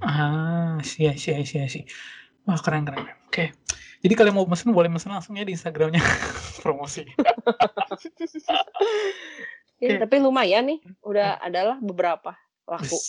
Ah, 0.01 0.81
sih 0.85 1.09
sih 1.17 1.45
sih 1.45 1.65
sih. 1.69 1.85
Wah 2.45 2.61
keren 2.61 2.85
keren. 2.85 3.22
Oke. 3.33 3.49
Jadi 4.05 4.13
kalian 4.13 4.37
mau 4.37 4.45
pesen 4.45 4.77
boleh 4.77 4.93
pesen 4.93 5.09
langsung 5.09 5.41
ya 5.41 5.49
di 5.49 5.57
Instagramnya 5.57 6.05
promosi. 6.61 7.09
Ya, 9.81 9.97
tapi 9.97 10.21
lumayan 10.21 10.69
nih, 10.69 10.85
udah 11.01 11.41
adalah 11.41 11.81
beberapa 11.81 12.37
laku. 12.69 13.01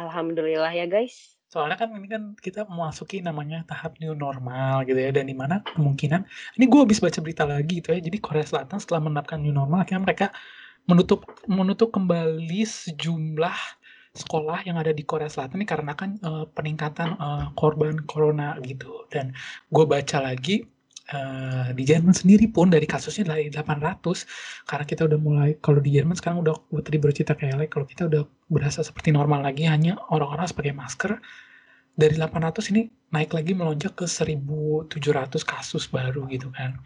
Alhamdulillah 0.00 0.72
ya 0.72 0.88
guys. 0.88 1.36
Soalnya 1.52 1.76
kan 1.76 1.92
ini 1.92 2.08
kan 2.08 2.32
kita 2.40 2.64
memasuki 2.64 3.20
namanya 3.20 3.68
tahap 3.68 4.00
new 4.00 4.16
normal 4.16 4.88
gitu 4.88 4.96
ya, 4.96 5.12
dan 5.12 5.28
di 5.28 5.36
mana 5.36 5.60
kemungkinan, 5.60 6.24
ini 6.56 6.64
gue 6.64 6.80
habis 6.80 7.04
baca 7.04 7.20
berita 7.20 7.44
lagi 7.44 7.84
gitu 7.84 7.92
ya, 7.92 8.00
jadi 8.00 8.16
Korea 8.18 8.48
Selatan 8.48 8.80
setelah 8.80 9.04
menerapkan 9.04 9.38
new 9.38 9.52
normal, 9.52 9.84
akhirnya 9.84 10.02
mereka 10.08 10.26
menutup 10.88 11.28
menutup 11.44 11.92
kembali 11.92 12.64
sejumlah 12.64 13.60
sekolah 14.14 14.62
yang 14.62 14.78
ada 14.78 14.94
di 14.94 15.02
Korea 15.02 15.26
Selatan 15.26 15.58
ini 15.58 15.66
karena 15.66 15.92
kan 15.98 16.14
uh, 16.22 16.46
peningkatan 16.54 17.18
uh, 17.18 17.50
korban 17.58 17.98
corona 18.06 18.54
gitu. 18.62 19.10
Dan 19.10 19.34
gue 19.74 19.84
baca 19.84 20.22
lagi 20.22 20.62
uh, 21.10 21.74
di 21.74 21.82
Jerman 21.82 22.14
sendiri 22.14 22.46
pun 22.48 22.70
dari 22.70 22.86
kasusnya 22.86 23.34
dari 23.34 23.50
800 23.50 24.70
karena 24.70 24.84
kita 24.86 25.02
udah 25.10 25.18
mulai 25.18 25.50
kalau 25.58 25.82
di 25.82 25.90
Jerman 25.92 26.16
sekarang 26.16 26.46
udah 26.46 26.54
gue 26.70 26.82
tadi 26.86 26.98
bercerita 27.02 27.34
kayak 27.34 27.68
kalau 27.68 27.84
kita 27.84 28.06
udah 28.06 28.22
berasa 28.48 28.80
seperti 28.86 29.10
normal 29.10 29.44
lagi 29.44 29.66
hanya 29.66 29.98
orang-orang 30.14 30.46
pakai 30.48 30.72
masker 30.72 31.18
dari 31.94 32.14
800 32.18 32.70
ini 32.74 32.90
naik 33.14 33.30
lagi 33.34 33.52
melonjak 33.54 33.94
ke 33.94 34.06
1700 34.06 34.90
kasus 35.46 35.86
baru 35.90 36.26
gitu 36.26 36.50
kan 36.50 36.78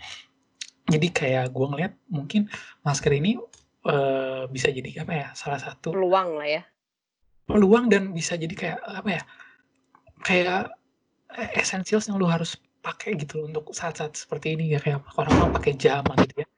jadi 0.89 1.09
kayak 1.13 1.47
gue 1.53 1.67
ngeliat 1.69 1.93
mungkin 2.09 2.49
masker 2.85 3.13
ini 3.17 3.41
uh, 3.89 4.45
bisa 4.53 4.69
jadi 4.69 5.05
apa 5.05 5.13
ya 5.13 5.29
salah 5.33 5.61
satu 5.61 5.93
peluang 5.97 6.37
lah 6.41 6.49
ya 6.61 6.63
peluang 7.49 7.89
dan 7.89 8.13
bisa 8.13 8.37
jadi 8.37 8.53
kayak 8.53 8.79
apa 8.85 9.09
ya 9.09 9.23
kayak 10.23 10.69
essentials 11.57 12.07
yang 12.13 12.21
lu 12.21 12.29
harus 12.29 12.61
pakai 12.85 13.17
gitu 13.19 13.43
loh 13.43 13.51
untuk 13.51 13.73
saat-saat 13.73 14.15
seperti 14.15 14.55
ini 14.55 14.77
ya 14.77 14.79
kayak 14.79 15.03
orang-orang 15.17 15.51
pakai 15.57 15.73
jam 15.75 16.05
gitu 16.23 16.45
ya. 16.45 16.49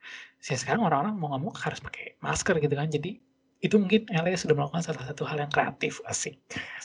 Saya 0.41 0.57
sekarang 0.59 0.85
orang-orang 0.85 1.15
mau 1.17 1.31
nggak 1.33 1.41
mau 1.41 1.53
harus 1.53 1.79
pakai 1.79 2.19
masker 2.19 2.59
gitu 2.59 2.75
kan. 2.75 2.91
Jadi 2.91 3.23
itu 3.61 3.75
mungkin 3.77 4.09
LA 4.09 4.33
sudah 4.37 4.57
melakukan 4.57 4.81
salah 4.81 5.05
satu 5.05 5.23
hal 5.25 5.37
yang 5.37 5.51
kreatif 5.53 6.01
asik. 6.09 6.37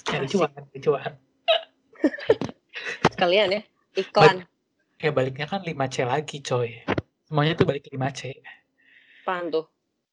Cari 0.04 0.28
cuan, 0.28 0.52
cari 0.52 0.80
cuan. 0.80 1.12
Sekalian 3.12 3.48
ya 3.56 3.62
iklan. 3.96 4.44
Balik, 4.44 5.00
ya 5.00 5.10
baliknya 5.12 5.46
kan 5.48 5.60
5C 5.64 5.96
lagi 6.04 6.38
coy. 6.44 6.84
Semuanya 7.26 7.56
tuh 7.56 7.64
balik 7.64 7.88
5C. 7.88 8.44
Apaan 9.24 9.50
tuh? 9.50 9.66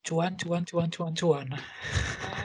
Cuan, 0.03 0.39
cuan, 0.39 0.63
cuan, 0.63 0.87
cuan, 0.87 1.11
cuan. 1.13 1.47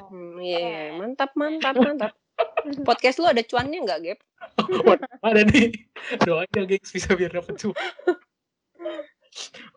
Hmm, 0.09 0.41
iya, 0.41 0.59
yeah, 0.59 0.85
mantap, 0.97 1.31
mantap, 1.37 1.75
mantap. 1.77 2.13
Podcast 2.89 3.21
lu 3.21 3.27
ada 3.29 3.43
cuannya 3.45 3.79
nggak, 3.85 3.99
Gap? 4.05 4.19
Oh, 4.59 4.97
ada 5.25 5.43
nih. 5.45 5.75
Doain 6.23 6.49
ya, 6.55 6.65
gengs, 6.65 6.91
bisa 6.95 7.13
biar 7.13 7.35
dapet 7.35 7.59
cuan. 7.59 7.75
Oke. 7.75 8.15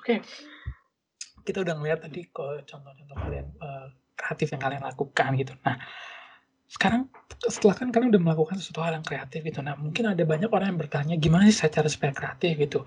Okay. 0.02 0.18
Kita 1.42 1.66
udah 1.66 1.74
ngeliat 1.74 2.06
tadi 2.06 2.30
kok 2.30 2.70
contoh-contoh 2.70 3.18
kalian 3.18 3.48
uh, 3.60 3.90
kreatif 4.14 4.54
yang 4.54 4.62
kalian 4.62 4.84
lakukan 4.86 5.30
gitu. 5.42 5.54
Nah, 5.66 5.76
sekarang 6.70 7.10
setelah 7.42 7.76
kan 7.76 7.90
kalian 7.90 8.14
udah 8.14 8.22
melakukan 8.22 8.62
sesuatu 8.62 8.86
hal 8.86 8.94
yang 8.96 9.06
kreatif 9.06 9.42
gitu. 9.42 9.60
Nah, 9.66 9.74
mungkin 9.76 10.14
ada 10.14 10.22
banyak 10.22 10.48
orang 10.54 10.78
yang 10.78 10.80
bertanya 10.80 11.16
gimana 11.18 11.50
sih 11.50 11.66
cara 11.66 11.90
supaya 11.90 12.14
kreatif 12.14 12.62
gitu. 12.62 12.80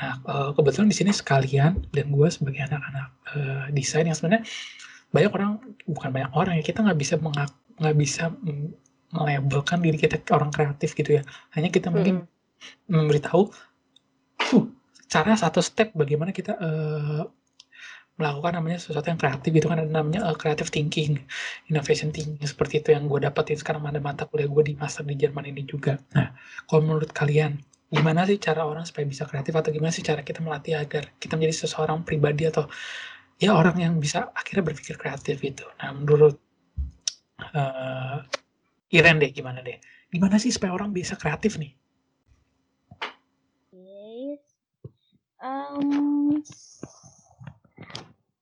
Nah, 0.00 0.24
uh, 0.24 0.50
kebetulan 0.56 0.88
di 0.88 0.96
sini 0.96 1.12
sekalian 1.12 1.84
dan 1.92 2.06
gue 2.08 2.28
sebagai 2.32 2.64
anak-anak 2.64 3.08
uh, 3.34 3.64
desain 3.74 4.08
yang 4.08 4.16
sebenarnya 4.16 4.46
banyak 5.08 5.32
orang 5.32 5.52
bukan 5.88 6.10
banyak 6.12 6.32
orang 6.36 6.54
ya 6.60 6.64
kita 6.64 6.84
nggak 6.84 6.98
bisa 7.00 7.14
nggak 7.78 7.96
bisa 7.96 8.34
melabelkan 9.12 9.80
diri 9.80 9.96
kita 9.96 10.20
orang 10.36 10.52
kreatif 10.52 10.92
gitu 10.92 11.20
ya. 11.20 11.22
Hanya 11.56 11.72
kita 11.72 11.88
mungkin 11.88 12.28
hmm. 12.28 12.92
memberitahu 12.92 13.48
uh, 14.52 14.64
cara 15.08 15.32
satu 15.34 15.64
step 15.64 15.96
bagaimana 15.96 16.36
kita 16.36 16.52
uh, 16.60 17.24
melakukan 18.18 18.58
namanya 18.58 18.82
sesuatu 18.82 19.08
yang 19.08 19.16
kreatif 19.16 19.50
gitu 19.54 19.70
kan 19.70 19.78
ada 19.78 19.88
namanya 19.88 20.26
uh, 20.26 20.36
creative 20.36 20.68
thinking, 20.68 21.22
innovation 21.70 22.10
thinking 22.10 22.42
seperti 22.44 22.82
itu 22.82 22.92
yang 22.92 23.06
gue 23.06 23.22
dapetin 23.22 23.56
sekarang 23.56 23.86
ada 23.86 24.02
mata 24.02 24.26
kuliah 24.26 24.50
gue 24.50 24.62
di 24.68 24.74
master 24.76 25.06
di 25.06 25.16
Jerman 25.16 25.48
ini 25.48 25.64
juga. 25.64 25.96
Nah, 26.12 26.34
kalau 26.66 26.84
menurut 26.84 27.14
kalian 27.14 27.62
gimana 27.88 28.28
sih 28.28 28.36
cara 28.36 28.68
orang 28.68 28.84
supaya 28.84 29.08
bisa 29.08 29.24
kreatif 29.24 29.56
atau 29.56 29.72
gimana 29.72 29.88
sih 29.88 30.04
cara 30.04 30.20
kita 30.20 30.44
melatih 30.44 30.76
agar 30.76 31.08
kita 31.16 31.40
menjadi 31.40 31.64
seseorang 31.64 32.04
pribadi 32.04 32.44
atau 32.44 32.68
ya 33.38 33.54
orang 33.54 33.78
yang 33.78 33.94
bisa 34.02 34.34
akhirnya 34.34 34.74
berpikir 34.74 34.98
kreatif 34.98 35.38
itu. 35.46 35.64
Nah, 35.78 35.94
menurut 35.94 36.36
uh, 37.54 38.22
Iren 38.90 39.22
deh 39.22 39.30
gimana 39.30 39.62
deh? 39.62 39.78
Gimana 40.10 40.40
sih 40.42 40.50
supaya 40.50 40.74
orang 40.74 40.90
bisa 40.90 41.14
kreatif 41.14 41.60
nih? 41.60 41.72
Yes. 43.70 44.42
Um, 45.38 46.42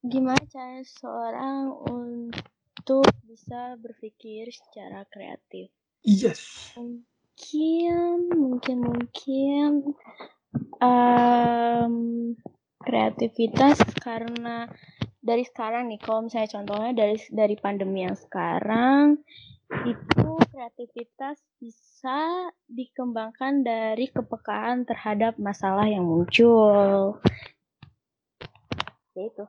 gimana 0.01 0.41
cara 0.49 0.81
seorang 0.87 1.77
untuk 1.85 3.11
bisa 3.27 3.77
berpikir 3.77 4.49
secara 4.49 5.05
kreatif? 5.13 5.69
Yes. 6.07 6.73
Mungkin, 6.79 8.31
mungkin, 8.33 8.77
mungkin 8.81 9.71
um, 10.79 11.95
kreativitas 12.87 13.83
karena 13.99 14.71
dari 15.19 15.43
sekarang 15.43 15.91
nih, 15.91 15.99
kalau 15.99 16.23
misalnya 16.23 16.55
contohnya 16.55 16.93
dari 16.95 17.19
dari 17.35 17.59
pandemi 17.59 18.07
yang 18.07 18.15
sekarang 18.15 19.19
itu 19.83 20.31
kreativitas 20.55 21.43
bisa 21.59 22.47
dikembangkan 22.71 23.67
dari 23.67 24.07
kepekaan 24.07 24.87
terhadap 24.87 25.35
masalah 25.43 25.91
yang 25.91 26.07
muncul. 26.07 27.19
Yaitu 29.19 29.43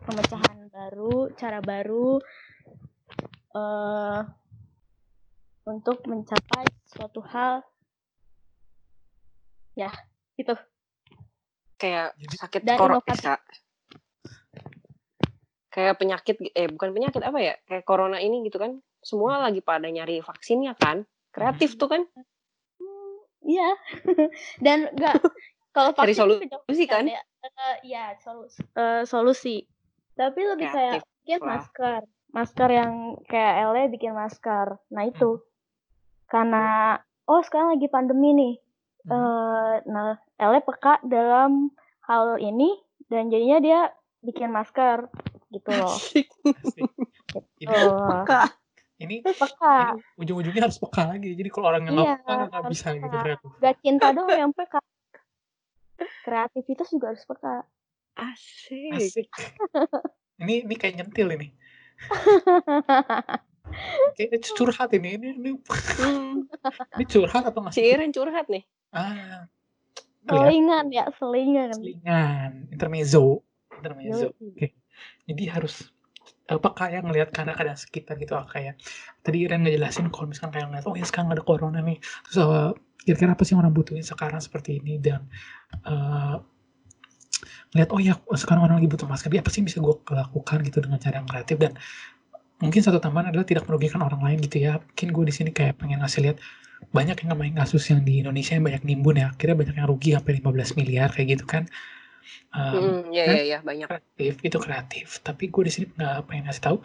pemecahan 0.00 0.72
baru, 0.72 1.28
cara 1.36 1.60
baru 1.60 2.16
uh, 3.52 4.24
untuk 5.68 6.00
mencapai 6.08 6.64
suatu 6.88 7.20
hal. 7.28 7.60
Ya, 9.76 9.92
itu. 10.40 10.56
Kayak 11.76 12.16
sakit 12.16 12.62
corona 12.76 13.04
bisa. 13.04 13.36
Kayak 15.72 16.00
penyakit, 16.00 16.36
eh 16.56 16.72
bukan 16.72 16.96
penyakit 16.96 17.20
apa 17.20 17.38
ya? 17.40 17.54
Kayak 17.68 17.84
corona 17.84 18.16
ini 18.16 18.44
gitu 18.48 18.56
kan. 18.56 18.80
Semua 19.04 19.38
lagi 19.38 19.60
pada 19.60 19.86
nyari 19.86 20.24
vaksinnya 20.24 20.72
kan? 20.74 21.04
Kreatif 21.30 21.76
tuh 21.76 21.92
kan? 21.92 22.02
Iya. 23.44 23.70
Dan 24.64 24.90
enggak 24.96 25.20
kalau 25.76 25.92
vaksin 25.92 26.16
solusi 26.48 26.84
kan 26.88 27.04
ya, 27.04 27.20
uh, 27.20 27.76
ya 27.84 28.04
solusi, 28.24 28.64
uh, 28.80 29.04
solusi. 29.04 29.56
Tapi 30.16 30.40
lebih 30.40 30.72
kreatif. 30.72 31.04
kayak 31.04 31.20
bikin 31.20 31.40
masker. 31.44 32.00
Masker 32.32 32.70
yang 32.72 32.92
kayak 33.28 33.54
LE 33.76 33.92
bikin 33.92 34.16
masker. 34.16 34.80
Nah 34.88 35.04
itu. 35.04 35.44
Karena 36.32 36.96
oh 37.28 37.44
sekarang 37.44 37.76
lagi 37.76 37.92
pandemi 37.92 38.32
nih 38.32 38.54
hmm. 39.06 39.14
uh, 39.14 39.74
nah 39.86 40.18
LE 40.36 40.60
peka 40.66 41.00
dalam 41.06 41.70
hal 42.06 42.38
ini 42.42 42.74
dan 43.06 43.30
jadinya 43.30 43.58
dia 43.62 43.80
bikin 44.22 44.50
masker 44.50 45.06
gitu 45.54 45.70
loh 45.70 45.94
Asik. 45.94 46.26
Asik. 46.42 46.90
Gitu. 47.62 47.70
Peka 47.70 48.50
ini, 48.96 49.20
peka. 49.20 49.92
ini 49.92 50.24
ujung-ujungnya 50.24 50.62
harus 50.64 50.80
peka 50.80 51.02
lagi. 51.12 51.36
Jadi 51.36 51.48
kalau 51.52 51.66
orang 51.68 51.84
yang 51.84 51.96
iya, 52.00 52.16
peka 52.16 52.48
nggak 52.48 52.64
bisa 52.72 52.86
peka. 52.88 53.02
gitu 53.04 53.16
kreatif. 53.20 53.50
Gak 53.60 53.74
cinta 53.84 54.06
dong 54.16 54.28
yang 54.32 54.52
peka. 54.56 54.80
Kreativitas 56.24 56.88
juga 56.88 57.12
harus 57.12 57.24
peka. 57.28 57.54
Asik. 58.16 58.96
Asik. 58.96 59.28
ini 60.42 60.64
ini 60.64 60.74
kayak 60.80 61.04
nyentil 61.04 61.28
ini. 61.36 61.48
Kayak 64.16 64.46
curhat 64.54 64.94
ini. 64.94 65.18
Ini 65.18 65.28
ini, 65.42 65.50
hmm. 65.58 66.46
ini 66.96 67.04
curhat 67.04 67.50
atau 67.50 67.66
nggak? 67.66 67.74
Cirin 67.74 68.14
curhat 68.14 68.46
nih. 68.46 68.62
Ah. 68.96 69.44
Selingan 70.26 70.90
ya, 70.90 71.06
selingan. 71.20 71.76
Selingan, 71.76 72.72
intermezzo. 72.72 73.44
Intermezzo. 73.78 74.34
Oke. 74.34 74.56
Okay. 74.56 74.70
Jadi 75.28 75.44
harus 75.52 75.92
apa 76.46 76.68
kayak 76.78 77.02
ngelihat 77.02 77.28
keadaan 77.34 77.74
sekitar 77.74 78.14
gitu 78.22 78.38
ah, 78.38 78.46
kayak 78.46 78.78
tadi 79.26 79.46
Iren 79.46 79.66
ngejelasin 79.66 80.14
kalau 80.14 80.30
misalkan 80.30 80.54
kayak 80.54 80.66
ngeliat 80.70 80.86
oh 80.86 80.94
ya 80.94 81.02
sekarang 81.02 81.34
ada 81.34 81.42
corona 81.42 81.82
nih 81.82 81.98
terus 82.22 82.38
uh, 82.38 82.70
kira-kira 83.02 83.34
apa 83.34 83.42
sih 83.42 83.58
orang 83.58 83.74
butuhin 83.74 84.06
sekarang 84.06 84.38
seperti 84.38 84.78
ini 84.78 85.02
dan 85.02 85.26
uh, 85.82 86.38
ngeliat 87.74 87.90
oh 87.90 87.98
ya 87.98 88.14
sekarang 88.38 88.62
orang 88.62 88.78
lagi 88.78 88.90
butuh 88.90 89.10
masker 89.10 89.26
dia 89.26 89.42
apa 89.42 89.50
sih 89.50 89.66
bisa 89.66 89.82
gue 89.82 89.94
lakukan 90.06 90.62
gitu 90.62 90.78
dengan 90.86 91.02
cara 91.02 91.18
yang 91.18 91.26
kreatif 91.26 91.56
dan 91.58 91.74
mungkin 92.62 92.80
satu 92.80 92.98
tambahan 92.98 93.30
adalah 93.34 93.46
tidak 93.46 93.64
merugikan 93.68 94.00
orang 94.00 94.20
lain 94.24 94.38
gitu 94.44 94.56
ya 94.64 94.80
mungkin 94.80 95.08
gue 95.12 95.24
di 95.28 95.34
sini 95.34 95.50
kayak 95.52 95.76
pengen 95.80 96.00
ngasih 96.00 96.20
lihat 96.24 96.36
banyak 96.92 97.16
yang 97.24 97.28
ngamain 97.32 97.54
kasus 97.56 97.84
yang 97.92 98.00
di 98.04 98.20
Indonesia 98.24 98.52
yang 98.56 98.64
banyak 98.64 98.82
nimbun 98.84 99.16
ya 99.20 99.26
akhirnya 99.32 99.56
banyak 99.56 99.74
yang 99.76 99.88
rugi 99.88 100.10
sampai 100.16 100.32
15 100.40 100.78
miliar 100.78 101.08
kayak 101.12 101.28
gitu 101.36 101.44
kan 101.44 101.64
Um, 102.56 103.12
ya 103.12 103.24
ya 103.28 103.42
ya 103.44 103.58
banyak. 103.60 103.86
Kreatif, 103.86 104.32
itu 104.40 104.56
kreatif. 104.58 105.06
Tapi 105.20 105.52
gue 105.52 105.62
di 105.68 105.72
sini 105.72 105.84
nggak 105.92 106.24
pengen 106.26 106.48
ngasih 106.48 106.62
tahu, 106.64 106.76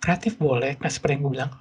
kreatif 0.00 0.40
boleh, 0.40 0.80
nah 0.80 0.88
seperti 0.88 1.12
yang 1.20 1.22
gue 1.28 1.32
bilang, 1.36 1.52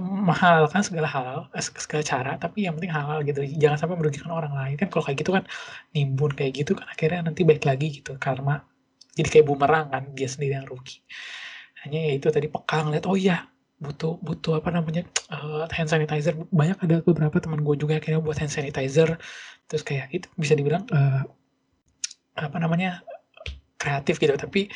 mahal 0.00 0.64
kan 0.72 0.80
segala 0.80 1.08
hal, 1.10 1.36
segala 1.60 2.02
cara, 2.02 2.32
tapi 2.40 2.64
yang 2.64 2.74
penting 2.78 2.92
halal 2.94 3.20
gitu. 3.26 3.44
Jangan 3.60 3.78
sampai 3.84 3.96
merugikan 4.00 4.32
orang 4.32 4.54
lain. 4.56 4.74
Kan 4.80 4.88
kalau 4.88 5.04
kayak 5.04 5.18
gitu 5.20 5.30
kan 5.36 5.44
nimbun 5.92 6.32
kayak 6.32 6.52
gitu 6.64 6.72
kan 6.78 6.86
akhirnya 6.88 7.20
nanti 7.28 7.44
baik 7.44 7.62
lagi 7.68 8.00
gitu 8.00 8.16
karena 8.16 8.64
jadi 9.14 9.28
kayak 9.30 9.46
bumerang 9.46 9.86
kan 9.92 10.02
dia 10.16 10.26
sendiri 10.26 10.58
yang 10.58 10.66
rugi. 10.66 11.04
Hanya 11.84 12.00
ya 12.00 12.12
itu 12.16 12.28
tadi 12.32 12.48
peka 12.48 12.84
ngeliat, 12.84 13.04
oh 13.04 13.16
iya 13.16 13.48
butuh 13.74 14.16
butuh 14.22 14.64
apa 14.64 14.72
namanya 14.72 15.04
uh, 15.28 15.68
hand 15.68 15.92
sanitizer. 15.92 16.32
Banyak 16.48 16.80
ada 16.80 17.04
beberapa 17.04 17.36
teman 17.38 17.60
gue 17.60 17.76
juga 17.76 18.00
akhirnya 18.00 18.24
buat 18.24 18.40
hand 18.40 18.52
sanitizer. 18.52 19.20
Terus 19.68 19.82
kayak 19.84 20.08
itu 20.12 20.26
bisa 20.40 20.56
dibilang 20.56 20.88
uh, 20.90 21.22
apa 22.34 22.56
namanya 22.56 23.04
kreatif 23.76 24.16
gitu. 24.16 24.32
Tapi 24.34 24.72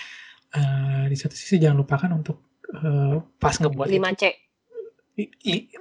uh, 0.53 1.09
di 1.09 1.17
satu 1.17 1.33
sisi 1.33 1.57
jangan 1.57 1.81
lupakan 1.81 2.11
untuk 2.13 2.37
uh, 2.77 3.25
pas 3.41 3.57
ngebuat 3.57 3.89
5C 3.89 4.49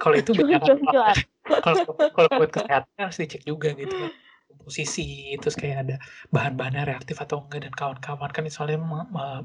kalau 0.02 0.16
itu 0.18 0.30
kalau 1.64 1.76
kalau 2.10 2.28
buat 2.42 2.50
kesehatan 2.50 2.98
harus 2.98 3.16
dicek 3.22 3.42
juga 3.46 3.70
gitu 3.78 3.94
komposisi, 4.48 5.36
terus 5.40 5.56
kayak 5.56 5.78
ada 5.84 5.96
bahan-bahannya 6.32 6.88
reaktif 6.88 7.20
atau 7.20 7.44
enggak 7.44 7.68
dan 7.68 7.72
kawan-kawan 7.72 8.30
kan 8.32 8.48
soalnya 8.48 8.80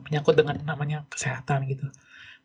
menyangkut 0.07 0.35
dengan 0.39 0.55
namanya 0.63 1.03
kesehatan 1.11 1.67
gitu. 1.67 1.87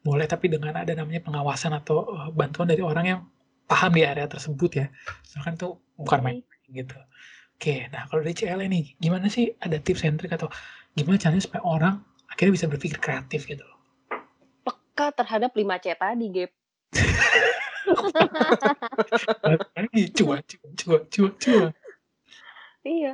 Boleh 0.03 0.27
tapi 0.27 0.51
dengan 0.51 0.75
ada 0.75 0.95
namanya 0.95 1.23
pengawasan 1.23 1.75
atau 1.75 2.07
uh, 2.07 2.31
bantuan 2.35 2.69
dari 2.71 2.83
orang 2.83 3.07
yang 3.07 3.21
paham 3.67 3.95
di 3.95 4.03
area 4.07 4.27
tersebut 4.27 4.71
ya. 4.75 4.87
Soalnya 5.27 5.55
itu 5.59 5.69
bukan 5.99 6.21
main 6.23 6.43
gitu. 6.71 6.95
Oke, 7.59 7.91
nah 7.91 8.07
kalau 8.07 8.23
dari 8.23 8.39
CL 8.39 8.63
ini 8.63 8.95
gimana 9.03 9.27
sih 9.27 9.51
ada 9.59 9.83
tips 9.83 10.07
and 10.07 10.23
trick 10.23 10.31
atau 10.31 10.47
gimana 10.95 11.19
caranya 11.19 11.43
supaya 11.43 11.63
orang 11.67 11.99
akhirnya 12.31 12.55
bisa 12.55 12.71
berpikir 12.71 13.03
kreatif 13.03 13.51
gitu 13.51 13.67
loh? 13.67 13.79
Peka 14.63 15.11
terhadap 15.19 15.51
5C 15.51 15.99
tadi, 15.99 16.27
Gap. 16.31 16.55
cuan, 20.15 20.39
cuan, 20.47 20.71
cuan, 20.79 21.03
cuan, 21.11 21.33
cuan. 21.43 21.75
Iya. 22.89 23.13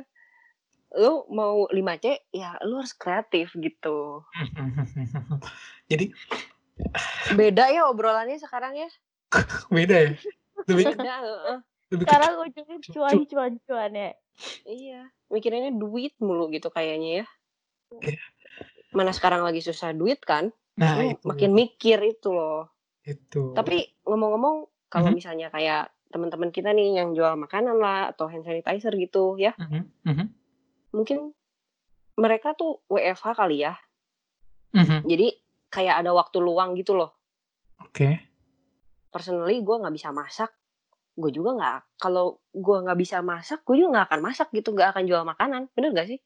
Lu 0.95 1.27
mau 1.27 1.67
5C, 1.67 2.31
ya 2.31 2.55
lu 2.63 2.79
harus 2.79 2.95
kreatif 2.95 3.51
gitu. 3.59 4.23
Jadi 5.91 6.15
beda 7.35 7.67
ya 7.71 7.91
obrolannya 7.91 8.39
sekarang 8.39 8.79
ya. 8.79 8.89
beda 9.75 9.95
ya. 9.95 10.11
Lebih 10.71 10.85
beda, 10.95 11.15
uh. 11.19 11.59
Lebih 11.91 12.05
sekarang 12.07 12.31
ujungnya 12.41 12.77
cuan 12.95 13.17
cuan 13.27 13.53
cuan 13.67 13.91
ya. 13.91 14.11
Iya, 14.67 15.01
mikirinnya 15.31 15.71
duit 15.75 16.15
mulu 16.19 16.47
gitu 16.51 16.71
kayaknya 16.71 17.23
ya. 17.23 17.25
Iya. 17.99 18.19
Mana 18.95 19.11
sekarang 19.11 19.43
lagi 19.43 19.59
susah 19.59 19.91
duit 19.91 20.23
kan? 20.23 20.55
Nah, 20.75 20.99
itu. 21.03 21.23
makin 21.23 21.51
mikir 21.55 21.99
itu 22.03 22.31
loh. 22.31 22.71
Itu. 23.03 23.55
Tapi 23.55 24.03
ngomong-ngomong 24.03 24.67
kalau 24.91 25.11
mm 25.11 25.11
-hmm. 25.11 25.19
misalnya 25.19 25.47
kayak 25.51 25.94
teman-teman 26.15 26.47
kita 26.47 26.71
nih 26.71 26.95
yang 27.03 27.11
jual 27.11 27.35
makanan 27.35 27.75
lah 27.75 28.15
atau 28.15 28.31
hand 28.31 28.47
sanitizer 28.47 28.95
gitu 28.95 29.35
ya. 29.35 29.51
Mm 29.59 29.83
-hmm. 30.07 30.27
Mungkin 30.95 31.35
mereka 32.15 32.55
tuh 32.55 32.79
WFH 32.87 33.35
kali 33.35 33.67
ya. 33.67 33.75
Mm 34.71 34.85
-hmm. 34.87 34.99
Jadi 35.03 35.27
kayak 35.67 35.99
ada 35.99 36.15
waktu 36.15 36.39
luang 36.39 36.71
gitu 36.79 36.95
loh. 36.95 37.11
Oke. 37.83 37.91
Okay. 37.91 38.13
Personally 39.11 39.59
gue 39.59 39.75
nggak 39.75 39.91
bisa 39.91 40.15
masak. 40.15 40.55
Gue 41.19 41.35
juga 41.35 41.59
nggak. 41.59 41.99
Kalau 41.99 42.39
gue 42.55 42.77
nggak 42.79 42.99
bisa 42.99 43.19
masak, 43.19 43.67
gue 43.67 43.83
juga 43.83 43.99
nggak 43.99 44.07
akan 44.07 44.21
masak 44.23 44.47
gitu. 44.55 44.71
Nggak 44.71 44.95
akan 44.95 45.03
jual 45.03 45.23
makanan. 45.27 45.67
Bener 45.75 45.91
gak 45.91 46.15
sih? 46.15 46.19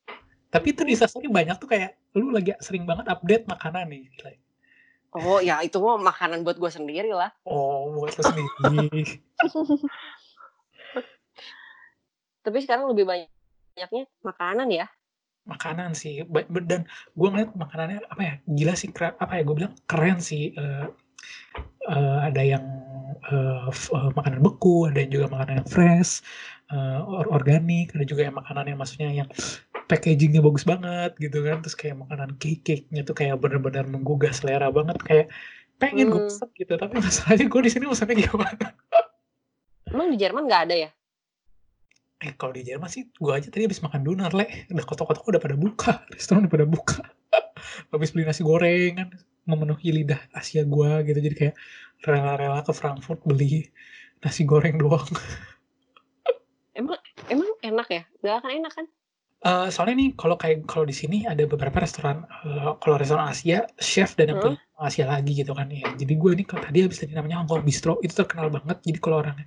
Tapi 0.49 0.73
itu 0.73 0.81
di 0.85 0.93
sasari 0.97 1.29
banyak 1.29 1.57
tuh 1.57 1.69
kayak 1.69 1.97
lu 2.17 2.29
lagi 2.33 2.53
sering 2.61 2.85
banget 2.85 3.09
update 3.09 3.45
makanan 3.49 3.89
nih. 3.89 4.05
Oh 5.17 5.41
ya 5.41 5.57
itu 5.65 5.81
mah 5.81 5.97
makanan 5.97 6.45
buat 6.45 6.61
gue 6.61 6.69
sendiri 6.69 7.09
lah. 7.09 7.33
Oh 7.41 7.89
buat 7.97 8.13
lu 8.13 8.21
sendiri. 8.21 9.17
Tapi 12.45 12.57
sekarang 12.61 12.93
lebih 12.93 13.09
banyaknya 13.09 14.05
makanan 14.21 14.69
ya. 14.69 14.85
Makanan 15.49 15.97
sih 15.97 16.21
dan 16.69 16.85
gue 17.17 17.29
ngeliat 17.29 17.57
makanannya 17.57 18.05
apa 18.05 18.21
ya 18.21 18.33
gila 18.45 18.73
sih 18.77 18.93
apa 18.93 19.33
ya 19.33 19.41
gue 19.41 19.55
bilang 19.57 19.73
keren 19.89 20.21
sih 20.21 20.53
uh, 20.53 20.93
uh, 21.89 22.17
ada 22.21 22.45
yang 22.45 22.61
uh, 23.33 23.65
uh, 23.69 24.09
makanan 24.13 24.45
beku 24.45 24.85
ada 24.85 25.01
yang 25.01 25.09
juga 25.09 25.25
makanan 25.33 25.65
yang 25.65 25.69
fresh 25.69 26.21
uh, 26.69 27.01
organik 27.33 27.97
ada 27.97 28.05
juga 28.05 28.29
yang 28.29 28.37
makanan 28.37 28.69
yang 28.69 28.77
maksudnya 28.77 29.09
yang 29.09 29.29
packagingnya 29.89 30.45
bagus 30.45 30.63
banget 30.63 31.17
gitu 31.17 31.41
kan. 31.41 31.65
Terus 31.65 31.75
kayak 31.75 31.97
makanan 32.05 32.37
cake-nya 32.37 33.01
tuh 33.01 33.17
kayak 33.17 33.41
bener-bener 33.41 33.83
menggugah 33.89 34.29
selera 34.29 34.69
banget 34.69 35.01
kayak 35.01 35.27
pengen 35.81 36.07
hmm. 36.07 36.13
gue 36.13 36.21
pesen 36.29 36.49
gitu. 36.53 36.73
Tapi 36.77 36.93
masalahnya 37.03 37.45
gue 37.49 37.61
di 37.65 37.71
sini 37.73 37.85
pesannya 37.89 38.15
gimana? 38.21 38.67
Emang 39.89 40.07
di 40.13 40.17
Jerman 40.21 40.45
nggak 40.45 40.63
ada 40.69 40.75
ya? 40.77 40.89
Eh 42.21 42.37
kalau 42.37 42.53
di 42.53 42.61
Jerman 42.61 42.87
sih 42.87 43.09
gue 43.09 43.33
aja 43.33 43.49
tadi 43.49 43.65
habis 43.65 43.81
makan 43.81 44.05
doner 44.05 44.31
le. 44.37 44.45
Udah 44.69 44.85
kotak-kotak 44.85 45.25
udah 45.25 45.41
pada 45.41 45.57
buka 45.57 45.91
restoran 46.13 46.45
udah 46.45 46.53
pada 46.53 46.67
buka. 46.69 47.01
Habis 47.91 48.15
beli 48.15 48.23
nasi 48.23 48.41
goreng 48.45 48.95
kan 48.95 49.09
memenuhi 49.43 49.91
lidah 49.91 50.21
Asia 50.31 50.61
gue 50.63 50.91
gitu. 51.09 51.19
Jadi 51.19 51.35
kayak 51.35 51.55
rela-rela 52.05 52.61
ke 52.61 52.71
Frankfurt 52.71 53.25
beli 53.25 53.67
nasi 54.21 54.45
goreng 54.45 54.77
doang. 54.77 55.09
Emang 56.77 57.01
emang 57.27 57.49
enak 57.59 57.87
ya? 57.89 58.03
Nggak 58.23 58.35
akan 58.39 58.51
enak 58.63 58.73
kan 58.77 58.85
Uh, 59.39 59.71
soalnya 59.71 60.03
nih 60.03 60.09
kalau 60.19 60.35
kayak 60.35 60.67
kalau 60.67 60.83
di 60.83 60.91
sini 60.91 61.23
ada 61.23 61.47
beberapa 61.47 61.79
restoran, 61.79 62.27
uh, 62.43 62.75
kalau 62.83 62.99
restoran 62.99 63.31
Asia, 63.31 63.63
chef 63.79 64.11
dan 64.19 64.35
yang 64.35 64.43
punya 64.43 64.59
Asia 64.75 65.07
lagi 65.07 65.31
gitu 65.31 65.55
kan 65.55 65.71
ya. 65.71 65.87
Jadi 65.95 66.13
gue 66.19 66.31
ini 66.35 66.43
kalau 66.43 66.67
tadi 66.67 66.83
habis 66.83 66.99
tadi 66.99 67.15
namanya 67.15 67.39
Hongkong 67.39 67.63
Bistro, 67.63 68.03
itu 68.03 68.11
terkenal 68.11 68.51
banget. 68.51 68.83
Jadi 68.83 68.99
kalau 68.99 69.23
orang 69.23 69.39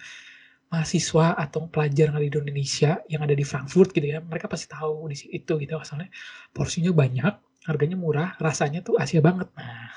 mahasiswa 0.72 1.36
atau 1.36 1.68
pelajar 1.68 2.08
yang 2.08 2.16
ada 2.16 2.24
di 2.24 2.32
Indonesia, 2.32 3.04
yang 3.12 3.20
ada 3.20 3.36
di 3.36 3.44
Frankfurt 3.44 3.92
gitu 3.92 4.08
ya, 4.16 4.24
mereka 4.24 4.48
pasti 4.48 4.72
tahu 4.72 5.12
di 5.12 5.16
situ 5.20 5.60
gitu. 5.60 5.76
Soalnya 5.84 6.08
porsinya 6.56 6.88
banyak, 6.96 7.34
harganya 7.68 7.96
murah, 8.00 8.32
rasanya 8.40 8.80
tuh 8.80 8.96
Asia 8.96 9.20
banget. 9.20 9.52
Nah. 9.52 9.92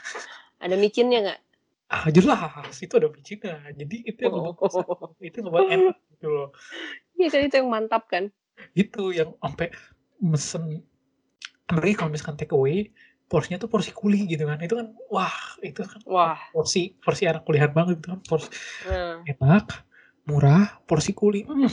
Ada 0.59 0.75
micinnya 0.75 1.23
nggak? 1.23 1.39
Ah 1.87 2.11
jelas, 2.11 2.75
itu 2.83 2.93
ada 2.99 3.07
micinnya. 3.07 3.63
Jadi 3.71 4.11
itu 4.11 4.19
yang 4.27 4.35
oh. 4.35 4.51
ngebuat 4.51 5.23
itu 5.23 5.37
ngebuat 5.39 5.67
enak 5.71 5.97
gitu 6.11 6.27
loh. 6.27 6.51
Iya 7.15 7.27
kan 7.31 7.41
itu 7.47 7.55
yang 7.63 7.69
mantap 7.71 8.03
kan? 8.11 8.35
Itu 8.73 9.11
yang 9.15 9.35
sampai 9.39 9.71
mesen 10.19 10.83
apalagi 11.65 11.97
kalau 11.97 12.13
misalkan 12.13 12.37
take 12.37 12.53
away 12.53 12.93
porsinya 13.25 13.57
tuh 13.57 13.69
porsi 13.69 13.89
kuli 13.89 14.29
gitu 14.29 14.45
kan. 14.45 14.61
Itu 14.61 14.77
kan 14.77 14.93
wah 15.09 15.33
itu 15.65 15.81
kan 15.81 15.99
wah. 16.05 16.37
porsi 16.53 16.93
porsi 17.01 17.25
anak 17.25 17.43
kuliah 17.43 17.69
banget 17.69 18.01
gitu 18.01 18.13
kan. 18.13 18.21
Porsi 18.21 18.49
hmm. 18.85 19.25
enak 19.37 19.65
murah 20.25 20.81
porsi 20.85 21.13
kuli. 21.13 21.45
Hmm, 21.45 21.69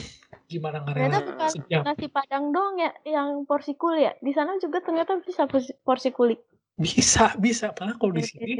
gimana 0.49 0.81
nggak 0.81 0.95
rela? 0.97 1.19
Bukan 1.21 1.81
nasi 1.85 2.07
padang 2.09 2.53
dong 2.53 2.81
ya 2.81 2.91
yang 3.05 3.45
porsi 3.45 3.73
kuli 3.77 4.05
ya? 4.05 4.13
Di 4.21 4.31
sana 4.33 4.57
juga 4.61 4.81
ternyata 4.81 5.17
bisa 5.21 5.45
porsi, 5.49 5.73
porsi 5.81 6.09
kuli. 6.13 6.35
Bisa 6.77 7.37
bisa. 7.37 7.73
Malah 7.77 7.97
kalau 7.97 8.13
di 8.13 8.23
sini 8.25 8.53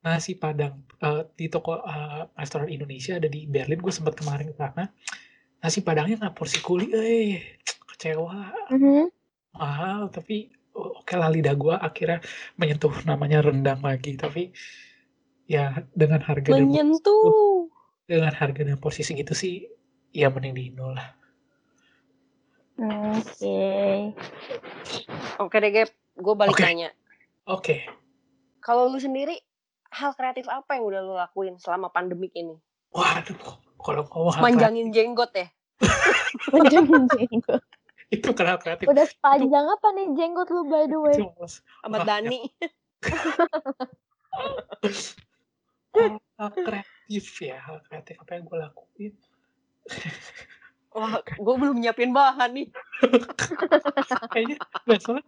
nasi 0.00 0.38
padang 0.38 0.86
uh, 1.02 1.26
di 1.34 1.50
toko 1.50 1.82
uh, 1.82 2.30
restoran 2.38 2.72
Indonesia 2.72 3.16
ada 3.16 3.28
di 3.28 3.44
Berlin. 3.44 3.80
Gue 3.80 3.92
sempat 3.92 4.16
kemarin 4.16 4.52
ke 4.52 4.56
sana 4.56 4.88
nasi 5.66 5.82
padangnya 5.82 6.22
nggak 6.22 6.36
porsi 6.38 6.62
kuli 6.62 6.94
eh. 6.94 7.58
Kecewa. 7.90 8.70
Mm-hmm. 8.70 9.04
mahal 9.56 10.12
tapi 10.12 10.52
oke 10.76 11.02
okay 11.02 11.16
lah 11.16 11.32
lidah 11.32 11.56
gue 11.56 11.74
akhirnya 11.74 12.22
menyentuh 12.54 12.94
namanya 13.02 13.42
rendang 13.42 13.82
lagi. 13.82 14.14
Tapi 14.14 14.54
ya 15.50 15.82
dengan 15.90 16.22
harga 16.22 16.54
menyentuh. 16.54 17.66
dan, 18.06 18.06
dengan 18.06 18.32
harga 18.38 18.62
dan 18.62 18.78
posisi 18.78 19.18
gitu 19.18 19.34
sih 19.34 19.66
ya 20.14 20.30
mending 20.30 20.54
di 20.54 20.62
Indo 20.70 20.94
lah. 20.94 21.08
Oke. 22.78 23.42
Okay. 23.42 23.96
oke 25.42 25.56
deh 25.58 25.72
Gap. 25.74 25.90
Gue 26.14 26.34
balik 26.38 26.54
okay. 26.54 26.64
nanya. 26.70 26.90
Oke. 27.50 27.58
Okay. 27.58 27.80
kalau 28.62 28.86
lu 28.90 28.98
sendiri 29.02 29.42
hal 29.90 30.14
kreatif 30.14 30.46
apa 30.46 30.78
yang 30.78 30.84
udah 30.86 31.00
lu 31.02 31.14
lakuin 31.18 31.58
selama 31.58 31.90
pandemik 31.90 32.30
ini? 32.38 32.54
Waduh 32.94 33.66
kalau 33.80 34.02
mau 34.10 34.34
manjangin 34.42 34.90
jenggot 34.90 35.30
ya 35.32 35.46
manjangin 36.52 37.04
jenggot. 37.10 37.62
Itu 38.08 38.30
kenapa? 38.32 38.62
Kreatif 38.62 38.86
udah 38.86 39.06
sepanjang 39.06 39.64
itu, 39.66 39.74
apa 39.74 39.88
nih 39.98 40.06
jenggot 40.14 40.48
lu 40.50 40.62
by 40.70 40.84
the 40.86 40.98
way? 40.98 41.18
Ahmad 41.82 42.06
Dani. 42.06 42.40
Hal 46.36 46.52
kreatif 46.52 47.40
ya 47.40 47.56
hal 47.56 47.80
kreatif. 47.88 48.20
Apa 48.20 48.36
yang 48.36 48.44
gue 48.44 48.58
lakuin? 48.60 49.14
Wah, 50.96 51.20
gue 51.24 51.54
belum 51.60 51.76
nyiapin 51.80 52.12
bahan 52.12 52.52
nih. 52.56 52.68
Kayaknya, 54.32 54.56
nah 54.88 54.96
soalnya 55.00 55.24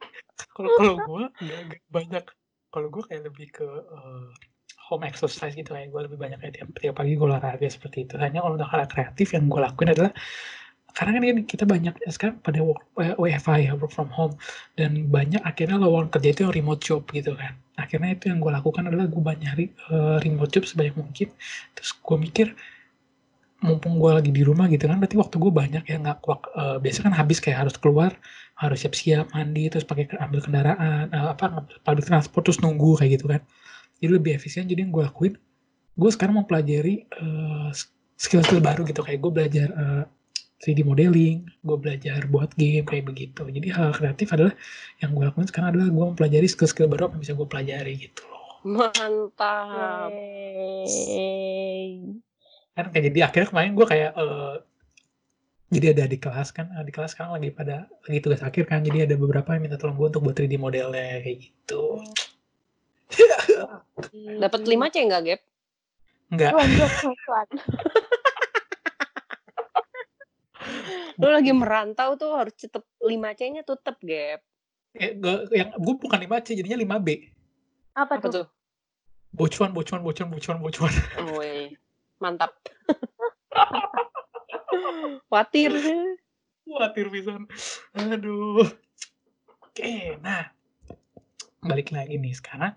kalau 0.53 0.69
kalau 0.77 0.95
gue 0.97 1.25
nggak 1.45 1.81
banyak, 1.93 2.25
kalau 2.73 2.89
gue 2.89 3.03
kayak 3.05 3.29
lebih 3.29 3.49
ke 3.53 3.69
uh, 3.69 4.29
home 4.89 5.05
exercise 5.05 5.53
gitu 5.53 5.77
kayak 5.77 5.93
gue 5.93 6.01
lebih 6.09 6.19
banyak 6.19 6.41
kayak 6.41 6.55
tiap, 6.57 6.69
tiap 6.81 6.95
pagi 6.97 7.15
gue 7.15 7.29
olahraga 7.29 7.69
seperti 7.69 8.09
itu. 8.09 8.17
Hanya 8.17 8.41
kalau 8.41 8.57
untuk 8.57 8.69
hal 8.73 8.89
kreatif 8.89 9.37
yang 9.37 9.47
gue 9.53 9.61
lakuin 9.61 9.93
adalah 9.93 10.13
karena 10.97 11.11
kan 11.15 11.23
kita 11.47 11.65
banyak 11.69 11.95
ya 12.03 12.11
sekarang 12.11 12.43
pada 12.43 12.59
work, 12.65 12.83
WFH 12.97 13.71
ya 13.71 13.73
work 13.77 13.93
from 13.93 14.11
home 14.11 14.35
dan 14.75 15.07
banyak 15.13 15.39
akhirnya 15.47 15.79
lowongan 15.79 16.11
kerja 16.11 16.29
itu 16.33 16.41
yang 16.49 16.55
remote 16.57 16.83
job 16.83 17.05
gitu 17.13 17.37
kan. 17.37 17.55
Akhirnya 17.79 18.17
itu 18.17 18.33
yang 18.33 18.43
gue 18.43 18.51
lakukan 18.51 18.89
adalah 18.89 19.07
gue 19.07 19.23
banyak 19.23 19.53
uh, 19.93 20.19
remote 20.25 20.51
job 20.51 20.65
sebanyak 20.67 20.97
mungkin. 20.99 21.29
Terus 21.77 21.91
gue 21.95 22.17
mikir 22.19 22.49
mumpung 23.59 23.99
gue 23.99 24.11
lagi 24.15 24.31
di 24.31 24.47
rumah 24.47 24.71
gitu 24.71 24.87
kan 24.87 25.03
berarti 25.03 25.19
waktu 25.19 25.35
gue 25.35 25.51
banyak 25.51 25.83
ya 25.83 25.97
nggak 25.99 26.19
uh, 26.23 26.79
biasa 26.79 27.03
kan 27.03 27.11
habis 27.11 27.43
kayak 27.43 27.67
harus 27.67 27.75
keluar 27.75 28.15
harus 28.55 28.87
siap-siap 28.87 29.35
mandi 29.35 29.67
terus 29.67 29.83
pakai 29.83 30.15
ambil 30.23 30.39
kendaraan 30.47 31.11
uh, 31.11 31.35
apa 31.35 31.67
public 31.83 32.07
transport 32.07 32.47
terus 32.47 32.63
nunggu 32.63 32.95
kayak 33.03 33.19
gitu 33.19 33.27
kan 33.27 33.43
jadi 33.99 34.11
lebih 34.19 34.33
efisien 34.39 34.65
jadi 34.67 34.87
yang 34.87 34.93
gue 34.95 35.05
lakuin 35.05 35.35
gue 35.99 36.11
sekarang 36.15 36.39
mau 36.39 36.47
pelajari 36.47 37.11
uh, 37.19 37.75
skill-skill 38.19 38.63
baru 38.63 38.87
gitu 38.87 39.03
kayak 39.03 39.19
gue 39.23 39.33
belajar 39.35 39.69
uh, 39.75 40.05
3D 40.59 40.83
modeling, 40.83 41.47
gue 41.63 41.79
belajar 41.79 42.27
buat 42.27 42.51
game 42.59 42.83
kayak 42.83 43.07
begitu. 43.07 43.47
Jadi 43.47 43.71
hal 43.71 43.95
kreatif 43.95 44.27
adalah 44.35 44.55
yang 44.99 45.15
gue 45.15 45.23
lakuin 45.23 45.47
sekarang 45.47 45.71
adalah 45.71 45.87
gue 45.87 46.05
mempelajari 46.11 46.51
skill-skill 46.51 46.91
baru 46.91 47.07
apa 47.07 47.15
yang 47.15 47.23
bisa 47.23 47.35
gue 47.39 47.47
pelajari 47.47 47.95
gitu 47.95 48.23
loh. 48.27 48.43
Mantap. 48.67 50.11
Kan 52.75 52.85
kayak 52.91 53.05
jadi 53.11 53.19
akhirnya 53.31 53.49
kemarin 53.55 53.73
gue 53.79 53.87
kayak 53.87 54.11
uh, 54.19 54.59
Jadi 55.69 55.87
ada 55.93 56.09
di 56.09 56.17
kelas 56.17 56.49
kan, 56.57 56.73
di 56.81 56.89
kelas 56.89 57.13
sekarang 57.13 57.37
lagi 57.37 57.53
pada 57.53 57.85
lagi 58.09 58.25
tugas 58.25 58.41
akhir 58.41 58.73
kan, 58.73 58.81
jadi 58.81 59.05
ada 59.05 59.21
beberapa 59.21 59.53
yang 59.53 59.69
minta 59.69 59.77
tolong 59.77 60.01
gue 60.01 60.09
untuk 60.17 60.25
buat 60.25 60.33
3D 60.33 60.57
modelnya 60.57 61.21
kayak 61.21 61.45
gitu. 61.45 62.01
Dapat 64.43 64.61
5 64.65 64.93
C 64.93 64.97
enggak, 65.05 65.23
Gap? 65.25 65.41
Enggak. 66.29 66.53
Lu 71.19 71.29
lagi 71.35 71.51
merantau 71.51 72.15
tuh 72.15 72.31
harus 72.37 72.55
tetep 72.55 72.85
5 73.03 73.39
C-nya 73.39 73.63
tetep, 73.67 73.97
Gap. 74.05 74.41
Eh, 74.95 75.19
gak, 75.19 75.51
yang 75.51 75.75
gue 75.75 75.95
bukan 75.99 76.21
5 76.21 76.45
C, 76.47 76.55
jadinya 76.55 76.79
5 76.79 77.03
B. 77.03 77.09
Apa, 77.99 78.23
Apa 78.23 78.27
tuh? 78.31 78.47
Bocuan, 79.35 79.75
bocuan, 79.75 80.01
bocuan, 80.01 80.31
bocuan, 80.31 80.59
bocuan. 80.63 80.93
Oh, 81.21 81.43
iya. 81.43 81.75
Mantap. 82.23 82.55
Watir. 85.33 85.73
Watir 86.67 87.07
pisan. 87.13 87.47
Aduh. 87.95 88.67
Oke, 89.63 90.19
nah. 90.23 90.51
Balik 91.61 91.91
lagi 91.91 92.15
nih 92.15 92.33
sekarang. 92.33 92.73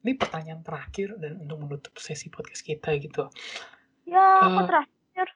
Ini 0.00 0.16
pertanyaan 0.16 0.60
terakhir 0.60 1.16
dan 1.16 1.38
untuk 1.38 1.56
menutup 1.58 1.92
sesi 1.96 2.28
podcast 2.28 2.60
kita 2.60 2.92
gitu. 2.96 3.28
Ya, 4.04 4.40
aku 4.40 4.58
Eh. 4.58 4.66
terakhir. 4.66 5.26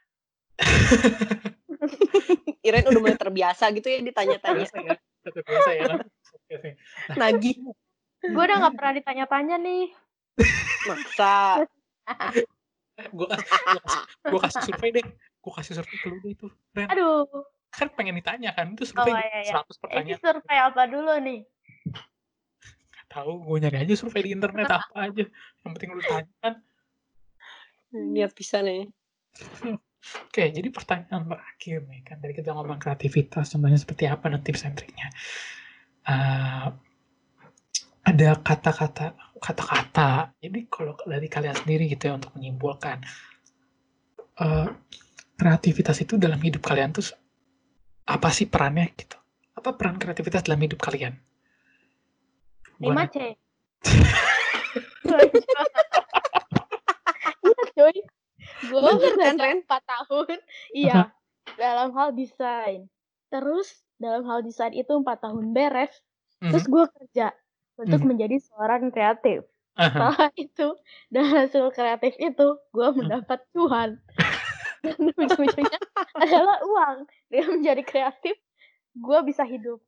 Iren 2.64 2.82
udah 2.88 2.98
mulai 2.98 3.14
terbiasa 3.14 3.70
gitu 3.72 3.86
ya 3.86 4.00
ditanya-tanya. 4.00 4.64
Biasa 4.64 4.76
ya. 4.80 4.96
Biasa 5.26 5.70
ya 5.70 5.82
kan. 5.86 5.98
Nagih. 7.14 7.54
Gue 8.24 8.42
udah 8.42 8.56
gak 8.58 8.74
pernah 8.74 8.92
ditanya-tanya 8.94 9.56
nih. 9.60 9.92
Masa. 10.86 11.66
Gue 13.10 13.26
kasih, 13.26 13.52
gua 13.52 13.80
kasih, 13.84 14.02
gua 14.24 14.40
kasih 14.40 14.62
survei 14.64 14.90
deh. 14.92 15.04
Gue 15.42 15.52
kasih 15.52 15.72
survei 15.76 15.96
ke 15.98 16.06
lu 16.08 16.16
deh 16.20 16.32
itu. 16.32 16.46
Ren. 16.72 16.88
Aduh. 16.88 17.28
Kan 17.68 17.90
pengen 17.92 18.16
ditanya 18.16 18.56
kan. 18.56 18.72
Itu 18.72 18.86
Oh, 18.86 18.88
survei 18.88 19.12
iya, 19.12 19.40
iya. 19.44 19.60
100 19.60 19.68
Ini 19.68 19.76
pertanyaan. 19.76 20.18
survei 20.22 20.56
apa 20.58 20.82
dulu 20.88 21.12
nih? 21.20 21.40
Tahu 23.14 23.46
gue 23.46 23.56
nyari 23.62 23.86
aja 23.86 23.94
survei 23.94 24.26
di 24.26 24.30
internet 24.34 24.66
apa 24.66 25.06
aja. 25.06 25.24
Yang 25.62 25.70
penting 25.78 25.90
lu 25.94 26.02
tanya 26.02 26.34
kan. 26.42 26.54
Niat 27.94 28.34
bisa 28.34 28.58
nih. 28.58 28.90
Oke, 30.28 30.52
jadi 30.52 30.68
pertanyaan 30.68 31.24
terakhir 31.24 31.78
nih 31.88 32.00
kan 32.04 32.20
tadi 32.20 32.34
kita 32.36 32.52
ngomong 32.52 32.76
kreativitas, 32.76 33.56
contohnya 33.56 33.80
seperti 33.80 34.04
apa 34.04 34.28
dan 34.28 34.42
tips 34.44 34.68
and 34.68 34.76
triknya. 34.76 35.08
Eh, 36.04 36.68
ada 38.04 38.28
kata-kata 38.36 39.16
kata-kata. 39.40 40.36
Jadi 40.42 40.68
kalau 40.68 40.92
dari 41.08 41.24
kalian 41.30 41.56
sendiri 41.56 41.88
gitu 41.88 42.12
ya 42.12 42.20
untuk 42.20 42.36
menyimpulkan 42.36 43.00
eh, 44.42 44.68
kreativitas 45.40 46.02
itu 46.04 46.20
dalam 46.20 46.42
hidup 46.42 46.60
kalian 46.60 46.92
tuh 46.92 47.14
apa 48.04 48.28
sih 48.28 48.44
perannya 48.44 48.92
gitu? 48.92 49.16
Apa 49.56 49.72
peran 49.72 49.96
kreativitas 49.96 50.44
dalam 50.44 50.60
hidup 50.60 50.82
kalian? 50.82 51.16
5 52.80 53.14
C. 53.14 53.16
Iya 57.44 57.62
coy. 57.76 57.96
Gue 58.64 58.80
belajar 58.80 59.36
Ren? 59.36 59.58
4 59.64 59.84
tahun. 59.84 60.36
Iya. 60.72 61.12
dalam 61.54 61.92
hal 61.92 62.16
desain. 62.16 62.88
Terus 63.28 63.68
dalam 64.00 64.24
hal 64.24 64.40
desain 64.40 64.72
itu 64.72 64.90
4 64.90 65.20
tahun 65.20 65.52
beres. 65.52 65.92
Terus 66.40 66.64
Mhm. 66.64 66.72
gue 66.72 66.84
kerja 66.88 67.26
untuk 67.76 68.00
Mhm. 68.00 68.08
menjadi 68.08 68.36
seorang 68.40 68.88
kreatif. 68.88 69.44
Aha. 69.76 69.90
Setelah 69.90 70.30
itu, 70.34 70.68
dan 71.10 71.24
hasil 71.28 71.68
kreatif 71.70 72.14
itu, 72.16 72.46
gue 72.70 72.88
mendapat 72.94 73.44
cuan. 73.52 74.00
Dan 74.80 75.12
ujung-ujungnya 75.12 75.80
adalah 76.16 76.58
uang. 76.64 76.96
Dengan 77.28 77.50
menjadi 77.60 77.82
kreatif, 77.82 78.36
gue 78.94 79.18
bisa 79.26 79.44
hidup. 79.44 79.84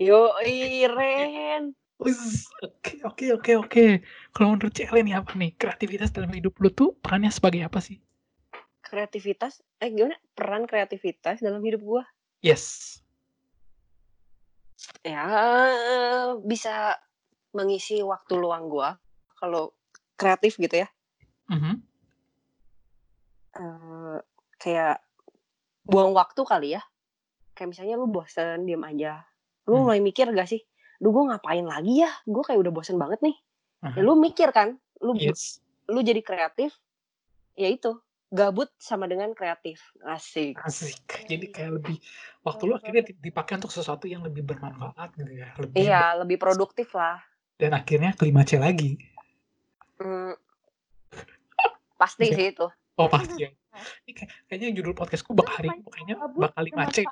Yo, 0.00 0.32
Iren. 0.40 1.76
Oke, 1.98 3.02
oke, 3.02 3.26
oke, 3.34 3.52
oke. 3.58 3.86
Kalau 4.30 4.54
menurut 4.54 4.70
Cele 4.70 5.02
nih 5.02 5.18
apa 5.18 5.34
nih? 5.34 5.50
Kreativitas 5.58 6.14
dalam 6.14 6.30
hidup 6.30 6.54
lu 6.62 6.70
tuh 6.70 6.94
perannya 6.94 7.34
sebagai 7.34 7.66
apa 7.66 7.82
sih? 7.82 7.98
Kreativitas, 8.86 9.58
eh 9.82 9.90
gimana? 9.90 10.14
Peran 10.38 10.70
kreativitas 10.70 11.42
dalam 11.42 11.58
hidup 11.66 11.82
gua? 11.82 12.02
Yes. 12.38 12.98
Ya, 15.02 15.26
bisa 16.46 16.94
mengisi 17.50 17.98
waktu 18.06 18.38
luang 18.38 18.70
gua. 18.70 18.94
Kalau 19.34 19.74
kreatif 20.14 20.54
gitu 20.58 20.86
ya. 20.86 20.88
Mhm. 21.50 21.82
eh, 23.58 24.18
kayak 24.62 25.02
buang 25.82 26.14
waktu 26.14 26.46
kali 26.46 26.78
ya. 26.78 26.82
Kayak 27.58 27.74
misalnya 27.74 27.98
lu 27.98 28.06
bosen, 28.06 28.62
diem 28.70 28.86
aja. 28.86 29.26
Lu 29.66 29.82
Hmm. 29.82 29.90
mulai 29.90 29.98
mikir 29.98 30.30
gak 30.30 30.46
sih? 30.46 30.62
Duh, 30.98 31.10
gue 31.10 31.24
ngapain 31.24 31.62
lagi 31.62 32.02
ya? 32.02 32.10
Gue 32.24 32.42
kayak 32.42 32.58
udah 32.58 32.72
bosen 32.72 32.96
banget 32.96 33.22
nih. 33.22 33.36
Aha. 33.80 33.94
Ya, 33.94 34.02
lu 34.02 34.14
mikir 34.14 34.50
kan? 34.50 34.74
Lu 34.98 35.14
Yes. 35.14 35.62
lu 35.86 36.02
jadi 36.02 36.18
kreatif. 36.18 36.74
Ya 37.54 37.70
itu, 37.70 37.94
gabut 38.28 38.68
sama 38.76 39.06
dengan 39.06 39.30
kreatif. 39.32 39.78
Asik. 40.02 40.58
Asik. 40.58 40.98
Jadi 41.24 41.46
kayak 41.48 41.78
lebih 41.78 41.96
waktu 42.40 42.62
lu 42.64 42.74
akhirnya 42.74 43.02
di- 43.04 43.18
dipakai 43.20 43.56
untuk 43.56 43.70
sesuatu 43.70 44.04
yang 44.04 44.20
lebih 44.20 44.42
bermanfaat 44.42 45.14
gitu 45.14 45.32
ya. 45.32 45.54
Lebih 45.56 45.78
Iya, 45.80 46.02
lebih 46.18 46.36
produktif 46.36 46.90
lah. 46.92 47.22
dan 47.56 47.74
akhirnya 47.74 48.14
kelima 48.14 48.42
C 48.42 48.54
lagi. 48.54 48.94
Hmm, 49.98 50.34
pasti 52.00 52.26
Iya. 52.26 52.34
sih 52.34 52.46
itu. 52.52 52.66
Oh 52.94 53.06
pasti 53.06 53.46
ya. 53.46 53.50
Ini 54.06 54.12
kayak- 54.12 54.32
kayaknya 54.46 54.68
judul 54.74 54.94
podcastku 54.94 55.30
bakal 55.32 55.54
hari 55.56 55.68
ini 55.70 55.82
kayaknya 55.84 56.16
bakal 56.32 56.62
lima 56.62 56.84
C. 56.90 57.06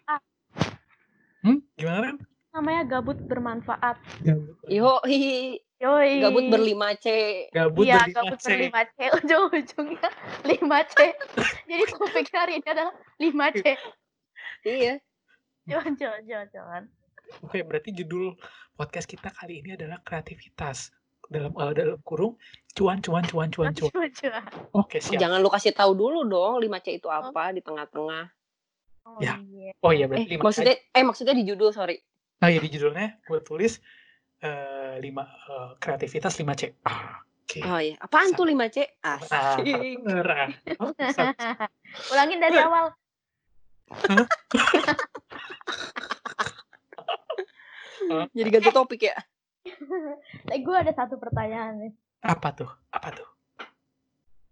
Hmm? 1.40 1.62
Gimana 1.74 1.98
kan? 2.04 2.16
Namanya 2.56 2.88
gabut 2.88 3.20
bermanfaat. 3.20 4.00
Gabut. 4.24 4.56
Yo, 4.64 4.96
hi, 5.04 5.60
Yoi. 5.76 6.24
gabut 6.24 6.48
berlima 6.48 6.96
C. 6.96 7.06
Gabut 7.52 7.84
Iya, 7.84 8.00
berlima 8.00 8.16
gabut 8.16 8.38
C. 8.40 8.46
berlima 8.48 8.80
C. 8.86 8.96
Ujung-ujungnya 9.20 10.08
5 10.40 10.56
C. 10.88 10.96
Jadi 11.68 11.84
topik 11.92 12.28
hari 12.32 12.52
ini 12.56 12.66
adalah 12.66 12.96
5 13.20 13.28
C. 13.54 13.64
Iya. 14.64 14.94
Jangan, 15.68 15.92
jangan, 15.94 16.22
jangan, 16.24 16.48
jangan. 16.48 16.82
Oke, 17.44 17.60
berarti 17.60 17.92
judul 17.92 18.40
podcast 18.72 19.04
kita 19.04 19.28
kali 19.28 19.60
ini 19.60 19.76
adalah 19.76 20.00
kreativitas 20.00 20.96
dalam 21.28 21.52
eh, 21.52 21.72
dalam 21.74 21.98
kurung 22.00 22.40
cuan 22.72 23.04
cuan 23.04 23.20
cuan 23.26 23.50
cuan 23.50 23.74
cuan. 23.74 23.92
Oke, 24.72 24.96
siap. 24.96 25.20
Jangan 25.20 25.44
lu 25.44 25.50
kasih 25.50 25.76
tahu 25.76 25.92
dulu 25.92 26.24
dong 26.24 26.56
5 26.56 26.72
C 26.80 26.96
itu 26.96 27.12
apa 27.12 27.52
di 27.52 27.60
tengah-tengah. 27.60 28.24
Oh, 29.04 29.20
Ya. 29.20 29.36
iya. 29.44 29.70
Oh 29.78 29.92
iya 29.92 30.06
Eh, 30.06 30.08
berarti 30.08 30.30
lima 30.32 30.40
C. 30.40 30.44
maksudnya 30.46 30.74
eh 30.88 31.04
maksudnya 31.04 31.34
di 31.34 31.44
judul, 31.44 31.68
sorry. 31.70 32.00
Nah, 32.36 32.52
ya 32.52 32.60
di 32.60 32.68
judulnya 32.68 33.24
gue 33.24 33.40
tulis 33.40 33.80
eh, 34.44 35.00
lima 35.00 35.24
eh, 35.24 35.72
kreativitas 35.80 36.36
5 36.36 36.52
C. 36.52 36.76
Ah, 36.84 37.24
Oke. 37.46 37.62
Oh 37.64 37.78
iya, 37.80 37.94
apaan 38.02 38.34
tuh 38.36 38.44
5 38.44 38.68
C? 38.68 38.84
Ah, 39.00 39.16
Asik. 39.16 39.64
bener, 40.04 40.28
ah. 40.28 40.50
Oh. 40.82 40.92
Ulangin 42.12 42.40
dari 42.42 42.58
awal. 42.60 42.92
Jadi 48.36 48.48
ganti 48.52 48.68
topik 48.74 49.08
ya. 49.08 49.16
Eh, 50.54 50.62
gue 50.62 50.76
ada 50.78 50.94
satu 50.94 51.18
pertanyaan 51.18 51.74
nih 51.82 51.90
Apa 52.22 52.54
tuh? 52.54 52.70
Apa 52.94 53.10
tuh? 53.10 53.26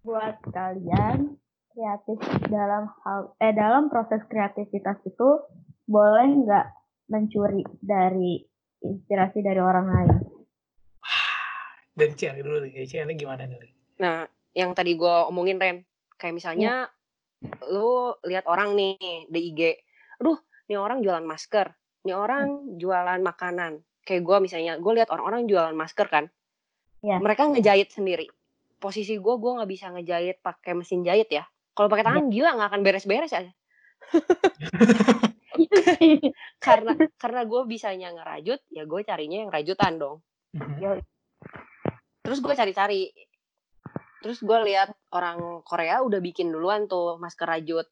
buat 0.04 0.36
kalian. 0.52 1.40
Kreatif 1.74 2.22
dalam 2.54 2.86
hal 3.02 3.34
eh 3.42 3.50
dalam 3.50 3.90
proses 3.90 4.22
kreativitas 4.30 4.94
itu 5.02 5.42
boleh 5.90 6.46
nggak 6.46 6.66
mencuri 7.08 7.64
dari 7.80 8.40
inspirasi 8.84 9.40
dari 9.40 9.60
orang 9.60 9.86
lain? 9.88 10.12
Dari 11.94 12.10
Celi 12.18 12.42
dulu 12.42 12.66
Celi 12.66 13.14
gimana 13.14 13.46
nih? 13.46 13.72
Nah, 14.02 14.26
yang 14.50 14.74
tadi 14.74 14.98
gua 14.98 15.30
omongin 15.30 15.62
Ren, 15.62 15.86
kayak 16.18 16.34
misalnya 16.34 16.90
lu 17.70 18.18
lihat 18.26 18.50
orang 18.50 18.74
nih 18.74 18.98
di 19.30 19.40
IG, 19.54 19.60
aduh, 20.18 20.38
nih 20.66 20.74
orang 20.74 21.06
jualan 21.06 21.22
masker, 21.22 21.70
nih 22.02 22.16
orang 22.16 22.78
jualan 22.82 23.20
makanan. 23.22 23.78
Kayak 24.02 24.22
gua 24.26 24.36
misalnya, 24.42 24.76
gue 24.76 24.92
lihat 24.92 25.08
orang-orang 25.08 25.46
jualan 25.48 25.72
masker 25.72 26.10
kan, 26.10 26.28
Iya. 27.04 27.20
mereka 27.20 27.46
ngejahit 27.48 27.94
sendiri. 27.94 28.26
Posisi 28.82 29.14
gua, 29.16 29.38
gua 29.38 29.62
nggak 29.62 29.70
bisa 29.70 29.86
ngejahit 29.94 30.42
pakai 30.42 30.74
mesin 30.74 31.06
jahit 31.06 31.30
ya. 31.30 31.46
Kalau 31.78 31.86
pakai 31.86 32.04
tangan 32.06 32.26
gila 32.30 32.58
nggak 32.58 32.68
akan 32.74 32.82
beres-beres 32.82 33.32
ya. 33.32 33.42
Karena 36.64 36.92
karena 37.22 37.40
gue 37.44 37.60
bisanya 37.66 38.08
ngerajut, 38.14 38.60
ya 38.70 38.82
gue 38.86 39.00
carinya 39.02 39.38
yang 39.44 39.50
rajutan 39.50 39.98
dong. 39.98 40.16
Mhm. 40.54 41.02
Terus 42.24 42.38
gue 42.40 42.54
cari-cari. 42.56 43.12
Terus 44.24 44.40
gue 44.40 44.58
lihat 44.64 44.96
orang 45.12 45.60
Korea 45.60 46.00
udah 46.00 46.20
bikin 46.22 46.48
duluan 46.48 46.88
tuh 46.88 47.20
masker 47.20 47.44
rajut. 47.44 47.86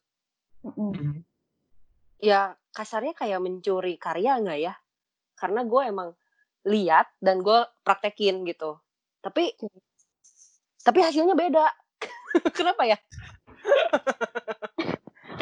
Mm-mm. 0.65 0.91
Mhm. 0.95 1.15
Ya 2.23 2.55
kasarnya 2.73 3.13
kayak 3.13 3.43
mencuri 3.43 3.99
karya 3.99 4.39
nggak 4.39 4.59
ya? 4.63 4.73
Karena 5.37 5.61
gue 5.67 5.81
emang 5.83 6.09
lihat 6.63 7.11
dan 7.19 7.43
gue 7.43 7.67
praktekin 7.83 8.47
gitu. 8.47 8.79
Tapi 9.19 9.53
tapi 10.83 10.99
hasilnya 11.03 11.35
beda. 11.35 11.67
Kenapa 12.57 12.87
ya? 12.87 12.97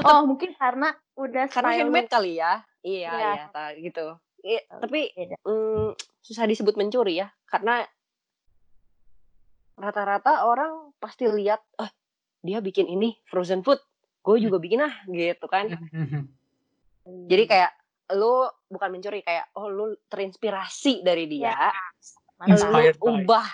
Tetep, 0.02 0.10
oh 0.18 0.22
mungkin 0.26 0.52
karena 0.58 0.90
udah 1.14 1.46
karena 1.54 1.72
handmade 1.78 2.10
kali 2.10 2.42
ya? 2.42 2.66
Iya 2.82 3.12
ya. 3.14 3.34
iya 3.54 3.66
gitu. 3.78 4.06
I, 4.42 4.58
tapi 4.82 5.14
mm, 5.46 5.94
susah 6.26 6.50
disebut 6.50 6.74
mencuri 6.74 7.22
ya 7.22 7.30
karena 7.46 7.86
rata-rata 9.78 10.50
orang 10.50 10.90
pasti 10.98 11.30
lihat 11.30 11.62
oh 11.78 11.90
dia 12.42 12.58
bikin 12.58 12.90
ini 12.90 13.14
frozen 13.30 13.62
food 13.62 13.78
gue 14.26 14.38
juga 14.42 14.58
bikin 14.58 14.82
ah 14.82 14.94
gitu 15.10 15.46
kan. 15.46 15.70
Jadi 17.06 17.44
kayak 17.46 17.72
lu 18.18 18.50
bukan 18.70 18.90
mencuri 18.90 19.22
kayak 19.22 19.54
oh 19.58 19.70
lu 19.70 19.94
terinspirasi 20.10 21.06
dari 21.06 21.30
dia 21.30 21.54
ya. 21.54 22.58
lu 22.66 22.82
ubah 22.98 23.46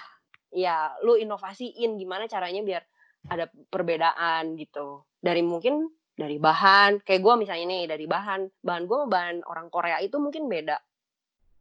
ya 0.55 0.95
lu 1.03 1.19
inovasiin 1.19 1.99
gimana 1.99 2.31
caranya 2.31 2.63
biar 2.63 2.83
ada 3.27 3.51
perbedaan 3.51 4.55
gitu. 4.55 5.03
Dari 5.19 5.43
mungkin 5.43 5.87
dari 6.17 6.41
bahan 6.41 7.05
kayak 7.05 7.21
gue 7.21 7.33
misalnya 7.37 7.65
nih 7.69 7.83
dari 7.85 8.05
bahan 8.09 8.49
bahan 8.65 8.83
gue 8.89 8.99
bahan 9.05 9.35
orang 9.45 9.69
Korea 9.69 10.01
itu 10.01 10.17
mungkin 10.17 10.49
beda 10.49 10.81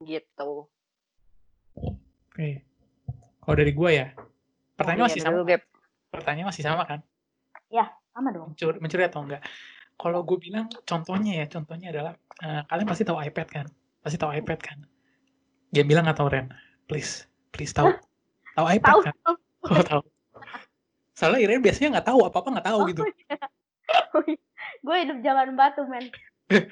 gitu 0.00 0.64
oke 1.76 2.48
kalau 3.44 3.56
dari 3.56 3.72
gue 3.76 3.90
ya 3.92 4.08
pertanyaan 4.80 5.04
oh, 5.04 5.08
masih 5.12 5.20
sama 5.20 5.44
pertanyaan 6.08 6.48
masih 6.48 6.64
sama 6.64 6.82
kan 6.88 7.00
ya 7.68 7.84
sama 8.16 8.32
dong 8.32 8.56
mencuri, 8.56 8.76
mencuri 8.80 9.04
atau 9.04 9.20
enggak 9.22 9.44
kalau 9.96 10.20
gue 10.28 10.36
bilang 10.36 10.68
contohnya 10.84 11.44
ya, 11.44 11.46
contohnya 11.48 11.88
adalah 11.88 12.12
uh, 12.44 12.62
kalian 12.68 12.88
pasti 12.88 13.02
tahu 13.08 13.16
iPad 13.16 13.48
kan? 13.48 13.66
Pasti 14.04 14.20
tahu 14.20 14.30
iPad 14.36 14.60
kan? 14.60 14.78
Dia 15.72 15.88
bilang 15.88 16.04
atau 16.04 16.28
Ren? 16.28 16.52
Please, 16.84 17.24
please 17.50 17.72
tahu. 17.72 17.96
Tahu 18.54 18.66
iPad 18.76 18.92
tahu. 18.92 19.00
kan? 19.02 19.14
Oh, 19.66 19.82
tahu. 19.82 20.02
Soalnya 21.16 21.40
Iren 21.48 21.64
biasanya 21.64 21.98
nggak 21.98 22.06
tahu 22.12 22.28
apa-apa 22.28 22.60
nggak 22.60 22.66
tahu 22.68 22.78
oh, 22.84 22.86
gitu. 22.92 23.02
Iya. 23.08 23.36
Gue 24.86 24.96
hidup 25.02 25.18
zaman 25.22 25.54
batu 25.54 25.82
men. 25.86 26.10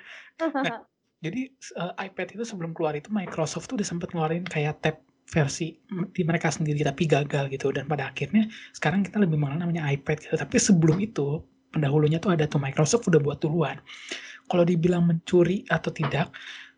jadi 1.24 1.40
uh, 1.80 1.92
iPad 1.98 2.38
itu 2.38 2.44
sebelum 2.46 2.76
keluar 2.76 2.94
itu 2.94 3.10
Microsoft 3.10 3.70
tuh 3.70 3.80
udah 3.80 3.88
sempet 3.88 4.12
ngeluarin 4.12 4.44
kayak 4.46 4.78
tab 4.84 4.96
versi 5.24 5.80
di 6.12 6.22
mereka 6.22 6.52
sendiri 6.52 6.84
tapi 6.84 7.08
gagal 7.08 7.48
gitu 7.48 7.72
dan 7.72 7.88
pada 7.88 8.12
akhirnya 8.12 8.44
sekarang 8.76 9.00
kita 9.00 9.16
lebih 9.24 9.40
mengenal 9.40 9.64
namanya 9.64 9.88
iPad 9.88 10.20
gitu. 10.20 10.36
Tapi 10.36 10.56
sebelum 10.60 11.00
itu 11.00 11.40
pendahulunya 11.72 12.20
tuh 12.20 12.36
ada 12.36 12.44
tuh 12.46 12.60
Microsoft 12.60 13.08
udah 13.08 13.20
buat 13.24 13.40
duluan. 13.40 13.80
Kalau 14.46 14.62
dibilang 14.68 15.08
mencuri 15.08 15.64
atau 15.72 15.88
tidak, 15.88 16.30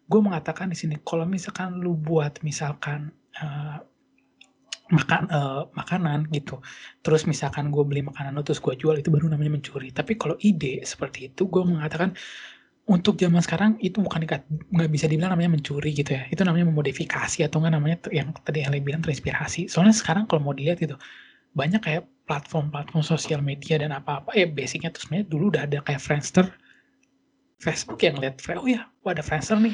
gue 0.06 0.20
mengatakan 0.22 0.70
di 0.70 0.78
sini 0.78 0.94
kalau 1.02 1.26
misalkan 1.26 1.82
lu 1.82 1.98
buat 1.98 2.38
misalkan 2.46 3.10
uh, 3.42 3.82
makan 4.86 5.22
uh, 5.34 5.62
makanan 5.74 6.30
gitu, 6.30 6.62
terus 7.02 7.26
misalkan 7.26 7.74
gue 7.74 7.82
beli 7.82 8.06
makanan 8.06 8.38
lu 8.38 8.42
terus 8.46 8.62
gue 8.62 8.74
jual 8.78 8.94
itu 8.94 9.10
baru 9.10 9.26
namanya 9.30 9.58
mencuri. 9.58 9.90
Tapi 9.90 10.14
kalau 10.14 10.38
ide 10.42 10.82
seperti 10.86 11.32
itu, 11.32 11.50
gue 11.50 11.62
mengatakan 11.66 12.14
untuk 12.86 13.18
zaman 13.18 13.42
sekarang 13.42 13.74
itu 13.82 13.98
bukan 13.98 14.22
nggak 14.22 14.90
bisa 14.94 15.10
dibilang 15.10 15.34
namanya 15.34 15.58
mencuri 15.58 15.90
gitu 15.90 16.14
ya. 16.14 16.22
Itu 16.30 16.46
namanya 16.46 16.70
memodifikasi 16.70 17.42
atau 17.42 17.58
nggak 17.58 17.74
namanya 17.74 17.96
yang 18.14 18.30
tadi 18.46 18.62
yang 18.62 18.70
bilang 18.82 19.02
terinspirasi. 19.02 19.66
Soalnya 19.66 19.94
sekarang 19.94 20.30
kalau 20.30 20.46
mau 20.46 20.54
dilihat 20.54 20.78
itu 20.78 20.94
banyak 21.56 21.80
kayak 21.80 22.04
platform-platform 22.28 23.00
sosial 23.00 23.40
media 23.40 23.80
dan 23.80 23.96
apa-apa 23.96 24.36
ya 24.36 24.44
basicnya 24.44 24.92
terus 24.92 25.08
sebenarnya 25.08 25.26
dulu 25.32 25.44
udah 25.56 25.62
ada 25.64 25.78
kayak 25.80 26.02
Friendster 26.04 26.46
Facebook 27.64 27.96
yang 28.04 28.20
lihat 28.20 28.44
oh 28.60 28.68
ya 28.68 28.84
ada 29.08 29.24
Friendster 29.24 29.56
nih 29.56 29.72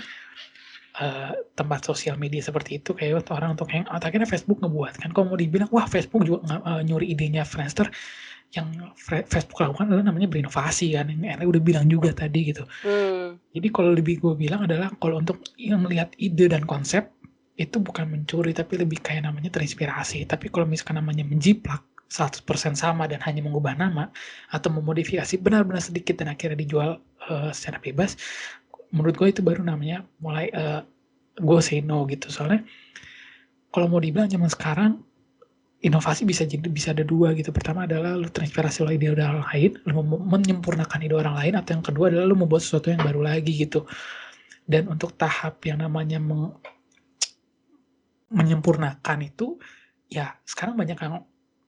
uh, 0.99 1.33
tempat 1.57 1.87
sosial 1.87 2.19
media 2.19 2.43
seperti 2.43 2.83
itu 2.83 2.93
kayak 2.93 3.29
orang 3.33 3.55
untuk 3.55 3.71
yang 3.73 3.87
akhirnya 3.89 4.29
Facebook 4.29 4.61
ngebuat 4.61 5.01
kan 5.01 5.11
kalau 5.15 5.33
mau 5.33 5.39
dibilang 5.39 5.71
wah 5.71 5.87
Facebook 5.87 6.27
juga 6.27 6.45
uh, 6.65 6.83
nyuri 6.85 7.15
idenya 7.15 7.47
Friendster 7.47 7.89
yang 8.53 8.69
Facebook 9.09 9.65
lakukan 9.65 9.89
adalah 9.89 10.13
namanya 10.13 10.29
berinovasi 10.29 10.93
kan 10.93 11.09
yang 11.09 11.25
Ele 11.25 11.49
udah 11.49 11.63
bilang 11.65 11.89
juga 11.89 12.13
tadi 12.13 12.53
gitu 12.53 12.69
hmm. 12.85 13.57
jadi 13.57 13.69
kalau 13.73 13.97
lebih 13.97 14.21
gue 14.21 14.37
bilang 14.37 14.69
adalah 14.69 14.93
kalau 15.01 15.25
untuk 15.25 15.41
yang 15.57 15.81
melihat 15.81 16.13
ide 16.21 16.53
dan 16.53 16.69
konsep 16.69 17.09
itu 17.61 17.77
bukan 17.79 18.09
mencuri 18.09 18.57
tapi 18.57 18.81
lebih 18.81 18.99
kayak 19.05 19.29
namanya 19.29 19.53
terinspirasi. 19.53 20.25
Tapi 20.25 20.49
kalau 20.49 20.65
misalkan 20.65 20.97
namanya 20.97 21.23
menjiplak 21.23 21.85
100% 22.13 22.45
sama 22.77 23.09
dan 23.09 23.25
hanya 23.25 23.41
mengubah 23.41 23.73
nama 23.73 24.13
atau 24.53 24.69
memodifikasi 24.69 25.41
benar-benar 25.41 25.81
sedikit 25.81 26.21
dan 26.21 26.33
akhirnya 26.33 26.61
dijual 26.61 27.01
uh, 27.29 27.51
secara 27.53 27.81
bebas, 27.81 28.21
menurut 28.93 29.17
gue 29.17 29.29
itu 29.33 29.41
baru 29.41 29.65
namanya 29.65 30.05
mulai 30.21 30.53
uh, 30.53 30.85
gue 31.37 31.59
say 31.65 31.81
no 31.81 32.05
gitu. 32.07 32.29
Soalnya 32.29 32.63
kalau 33.73 33.89
mau 33.89 33.99
dibilang 33.99 34.29
zaman 34.29 34.53
sekarang 34.53 34.93
inovasi 35.83 36.23
bisa 36.23 36.47
jadi 36.47 36.69
bisa 36.71 36.95
ada 36.95 37.03
dua 37.03 37.35
gitu. 37.35 37.51
Pertama 37.51 37.89
adalah 37.89 38.15
lu 38.15 38.31
terinspirasi 38.31 38.87
oleh 38.87 39.01
ide 39.01 39.11
orang 39.11 39.43
lain, 39.51 39.73
lu 39.89 40.05
menyempurnakan 40.05 40.99
ide 41.03 41.17
orang 41.19 41.35
lain, 41.35 41.59
atau 41.59 41.71
yang 41.75 41.85
kedua 41.85 42.13
adalah 42.13 42.27
lu 42.29 42.37
membuat 42.39 42.63
sesuatu 42.63 42.93
yang 42.93 43.03
baru 43.03 43.25
lagi 43.25 43.51
gitu. 43.51 43.83
Dan 44.63 44.87
untuk 44.87 45.19
tahap 45.19 45.59
yang 45.67 45.83
namanya 45.83 46.23
meng, 46.23 46.55
menyempurnakan 48.31 49.19
itu 49.27 49.59
ya 50.09 50.37
sekarang 50.47 50.77
banyak 50.77 50.97
yang 50.97 51.25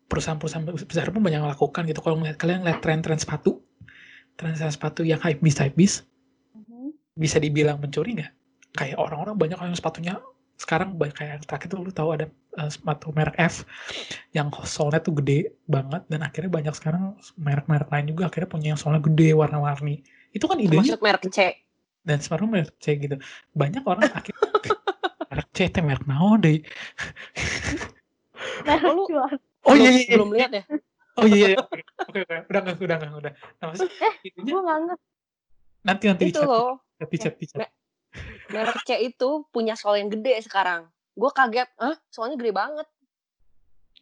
perusahaan-perusahaan 0.09 0.65
besar 0.85 1.11
pun 1.13 1.25
banyak 1.25 1.41
yang 1.41 1.49
lakukan 1.49 1.85
gitu 1.89 2.01
kalau 2.01 2.21
ngeliat 2.21 2.37
kalian 2.37 2.65
lihat 2.65 2.81
tren-tren 2.85 3.17
sepatu 3.17 3.65
tren-tren 4.37 4.73
sepatu 4.73 5.01
yang 5.05 5.21
hype 5.21 5.41
beast 5.41 5.61
hype 5.61 5.77
mm-hmm. 5.77 6.14
Bisa 7.15 7.39
dibilang 7.39 7.79
mencuri 7.79 8.19
nggak? 8.19 8.33
Kayak 8.75 8.99
orang-orang 8.99 9.35
banyak 9.39 9.59
yang 9.59 9.79
sepatunya 9.79 10.15
sekarang 10.55 10.95
banyak 10.95 11.17
kayak 11.19 11.43
terakhir 11.47 11.67
tuh 11.67 11.83
lu 11.83 11.91
tahu 11.91 12.15
ada 12.15 12.27
uh, 12.59 12.71
sepatu 12.71 13.11
merek 13.11 13.35
F 13.43 13.67
yang 14.31 14.55
solnya 14.63 15.03
tuh 15.03 15.19
gede 15.19 15.59
banget 15.67 16.07
dan 16.07 16.23
akhirnya 16.23 16.51
banyak 16.51 16.75
sekarang 16.79 17.19
merek-merek 17.35 17.91
lain 17.91 18.07
juga 18.15 18.31
akhirnya 18.31 18.51
punya 18.51 18.69
yang 18.75 18.81
solnya 18.81 19.03
gede 19.03 19.35
warna-warni. 19.35 20.07
Itu 20.31 20.47
kan 20.47 20.59
idenya 20.63 20.95
maksud 20.95 21.03
merek 21.03 21.25
C. 21.31 21.39
Dan 22.05 22.19
sepatu 22.23 22.47
merek 22.47 22.75
C 22.79 22.99
gitu. 22.99 23.19
Banyak 23.55 23.83
orang 23.83 24.11
akhirnya 24.11 24.47
merek 25.31 25.49
C 25.55 25.59
teh 25.71 25.83
merek 25.83 26.07
naon 26.07 26.39
deh. 26.43 26.63
Merek 28.63 28.83
oh 29.65 29.75
iya, 29.75 29.91
iya, 29.91 30.03
iya. 30.07 30.15
Belum 30.15 30.31
lihat 30.35 30.51
ya? 30.55 30.63
Oh 31.19 31.27
iya 31.27 31.55
iya. 31.55 31.59
Oke 31.63 31.83
oke 32.27 32.37
udah 32.51 32.61
nggak 32.63 32.77
udah 32.79 32.97
nggak 32.99 33.13
udah. 33.23 33.33
Nah, 33.63 33.65
maksud, 33.71 33.89
eh 34.03 34.15
gue 34.35 34.61
nggak 34.63 34.79
nanti 35.85 36.05
nanti 36.09 36.25
itu 36.33 36.41
loh 36.41 36.84
chat 36.99 37.35
chat 37.39 37.71
merek 38.51 38.79
C 38.87 38.91
itu 39.03 39.47
punya 39.51 39.75
soal 39.75 39.99
yang 39.99 40.11
gede 40.13 40.39
sekarang. 40.45 40.87
Gue 41.15 41.31
kaget 41.31 41.71
ah 41.79 41.97
soalnya 42.11 42.37
gede 42.39 42.53
banget. 42.55 42.87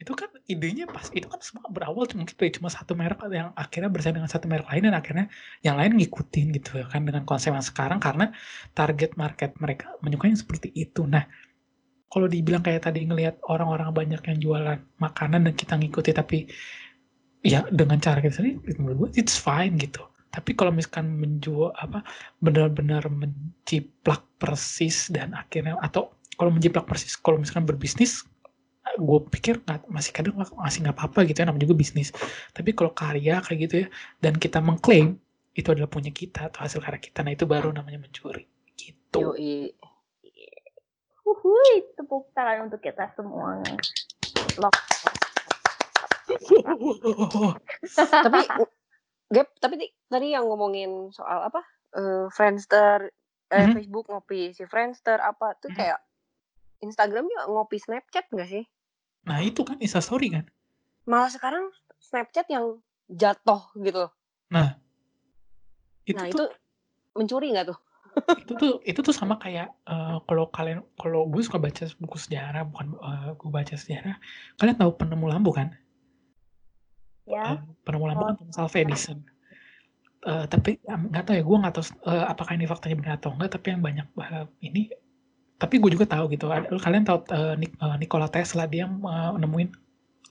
Itu 0.00 0.18
kan 0.18 0.32
idenya 0.50 0.88
pas 0.90 1.06
itu 1.14 1.28
kan 1.28 1.38
semua 1.38 1.68
berawal 1.70 2.08
cuma 2.10 2.26
gitu 2.26 2.42
cuma 2.58 2.72
satu 2.72 2.98
merek 2.98 3.22
yang 3.30 3.54
akhirnya 3.54 3.92
bersaing 3.92 4.16
dengan 4.18 4.30
satu 4.30 4.50
merek 4.50 4.66
lain 4.66 4.90
dan 4.90 4.96
akhirnya 4.98 5.26
yang 5.62 5.78
lain 5.78 5.94
ngikutin 5.94 6.46
gitu 6.58 6.82
ya 6.82 6.86
kan 6.90 7.06
dengan 7.06 7.22
konsep 7.22 7.54
yang 7.54 7.62
sekarang 7.62 8.02
karena 8.02 8.34
target 8.74 9.14
market 9.14 9.54
mereka 9.62 9.94
menyukai 10.02 10.32
yang 10.32 10.40
seperti 10.40 10.74
itu. 10.74 11.06
Nah 11.06 11.22
kalau 12.12 12.28
dibilang 12.28 12.60
kayak 12.60 12.84
tadi 12.84 13.08
ngelihat 13.08 13.40
orang-orang 13.46 13.88
banyak 13.94 14.20
yang 14.26 14.38
jualan 14.42 14.78
makanan 15.00 15.48
dan 15.48 15.54
kita 15.54 15.78
ngikuti 15.78 16.10
tapi 16.12 16.50
ya 17.40 17.64
dengan 17.70 17.98
cara 17.98 18.20
kita 18.20 18.42
sendiri 18.42 18.58
menurut 18.78 18.96
gue 19.08 19.22
it's 19.22 19.34
fine 19.34 19.74
gitu 19.80 20.02
tapi 20.32 20.56
kalau 20.56 20.72
misalkan 20.72 21.12
menjual 21.20 21.76
apa 21.76 22.00
benar-benar 22.40 23.04
menciplak 23.12 24.24
persis 24.40 25.12
dan 25.12 25.36
akhirnya 25.36 25.76
atau 25.84 26.16
kalau 26.40 26.48
menjiplak 26.48 26.88
persis 26.88 27.14
kalau 27.20 27.36
misalkan 27.36 27.68
berbisnis 27.68 28.24
gue 28.98 29.20
pikir 29.30 29.62
gak, 29.62 29.86
masih 29.88 30.10
kadang 30.10 30.34
masih 30.36 30.82
nggak 30.84 30.96
apa-apa 30.98 31.24
gitu 31.30 31.38
ya 31.38 31.46
namanya 31.48 31.70
juga 31.70 31.76
bisnis 31.78 32.10
tapi 32.50 32.74
kalau 32.74 32.90
karya 32.90 33.38
kayak 33.40 33.58
gitu 33.68 33.74
ya 33.84 33.88
dan 34.18 34.34
kita 34.36 34.58
mengklaim 34.58 35.16
itu 35.52 35.68
adalah 35.70 35.88
punya 35.88 36.10
kita 36.10 36.50
atau 36.50 36.66
hasil 36.66 36.82
karya 36.82 36.98
kita 36.98 37.22
nah 37.22 37.32
itu 37.32 37.46
baru 37.46 37.70
namanya 37.70 38.02
mencuri 38.02 38.48
gitu 38.74 39.36
Yoi. 39.36 39.70
Uhuy, 41.22 41.94
tepuk 41.94 42.34
tangan 42.34 42.66
untuk 42.66 42.82
kita 42.82 43.08
semua 43.14 43.62
Lock. 44.58 44.74
tapi 48.26 48.40
Gap, 49.32 49.48
tapi 49.56 49.80
tadi 50.12 50.36
yang 50.36 50.44
ngomongin 50.44 51.08
soal 51.08 51.48
apa 51.48 51.64
uh, 51.96 52.28
Friendster 52.28 53.08
eh, 53.48 53.56
mm 53.56 53.64
-hmm. 53.64 53.74
Facebook 53.80 54.06
ngopi 54.12 54.52
si 54.52 54.68
Friendster 54.68 55.16
apa 55.16 55.56
tuh 55.56 55.72
mm 55.72 55.74
-hmm. 55.74 55.78
kayak 55.80 55.98
Instagram 56.84 57.24
juga 57.30 57.48
ngopi 57.48 57.80
Snapchat 57.80 58.28
gak 58.28 58.48
sih? 58.50 58.64
Nah 59.24 59.38
itu 59.40 59.62
kan 59.62 59.78
Story 59.80 60.28
kan? 60.34 60.44
Malah 61.08 61.30
sekarang 61.32 61.70
Snapchat 62.02 62.50
yang 62.50 62.82
jatuh 63.08 63.62
gitu. 63.78 64.10
Nah, 64.50 64.76
itu 66.04 66.18
nah, 66.18 66.28
tuh, 66.28 66.34
itu 66.34 66.44
mencuri 67.14 67.54
nggak 67.54 67.72
tuh? 67.72 67.78
itu 68.44 68.52
tuh 68.60 68.72
itu 68.84 69.00
tuh 69.00 69.14
sama 69.14 69.40
kayak 69.40 69.72
uh, 69.88 70.20
kalau 70.28 70.44
kalian 70.52 70.84
kalau 71.00 71.24
gue 71.32 71.40
suka 71.40 71.56
baca 71.56 71.88
buku 71.96 72.16
sejarah 72.20 72.68
bukan 72.68 72.92
uh, 73.00 73.32
gue 73.32 73.48
baca 73.48 73.72
sejarah 73.72 74.20
kalian 74.60 74.76
tahu 74.76 74.92
penemu 75.00 75.32
lampu 75.32 75.48
kan 75.48 75.72
ya. 77.28 77.56
Uh, 77.56 77.58
penemu 77.86 78.04
lampu 78.10 78.24
kan 78.28 78.34
Thomas 78.38 78.58
Alva 78.58 78.78
Edison 78.78 79.18
uh, 80.26 80.44
tapi 80.46 80.78
nggak 80.86 81.24
tahu 81.26 81.34
ya 81.38 81.44
gue 81.44 81.56
nggak 81.66 81.74
tahu 81.74 81.84
uh, 82.06 82.24
apakah 82.30 82.52
ini 82.54 82.66
faktanya 82.66 82.96
benar 82.98 83.12
atau 83.18 83.30
enggak 83.34 83.50
tapi 83.58 83.66
yang 83.74 83.82
banyak 83.82 84.06
uh, 84.18 84.46
ini 84.62 84.90
tapi 85.62 85.78
gue 85.78 85.94
juga 85.94 86.10
tahu 86.10 86.26
gitu. 86.34 86.50
Kalian 86.82 87.06
tahu 87.06 87.22
uh, 87.30 87.54
Nikola 87.94 88.26
Tesla 88.26 88.66
dia 88.66 88.90
uh, 88.90 89.38
nemuin 89.38 89.70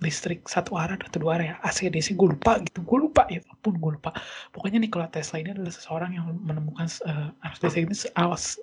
listrik 0.04 0.44
satu 0.44 0.76
arah 0.76 1.00
atau 1.00 1.24
dua 1.24 1.40
arah 1.40 1.46
ya? 1.46 1.56
AC 1.64 1.88
DC 1.88 2.20
gue 2.20 2.36
lupa 2.36 2.60
gitu 2.60 2.84
gue 2.84 3.00
lupa 3.00 3.24
ya 3.32 3.40
pun 3.64 3.80
gue 3.80 3.92
lupa. 3.96 4.12
Pokoknya 4.52 4.84
Nikola 4.84 5.08
Tesla 5.08 5.40
ini 5.40 5.56
adalah 5.56 5.72
seseorang 5.72 6.12
yang 6.20 6.36
menemukan 6.36 6.84
uh, 7.08 7.32
arus 7.48 7.64
listrik 7.64 7.88
ini 7.88 7.96
awas 8.20 8.60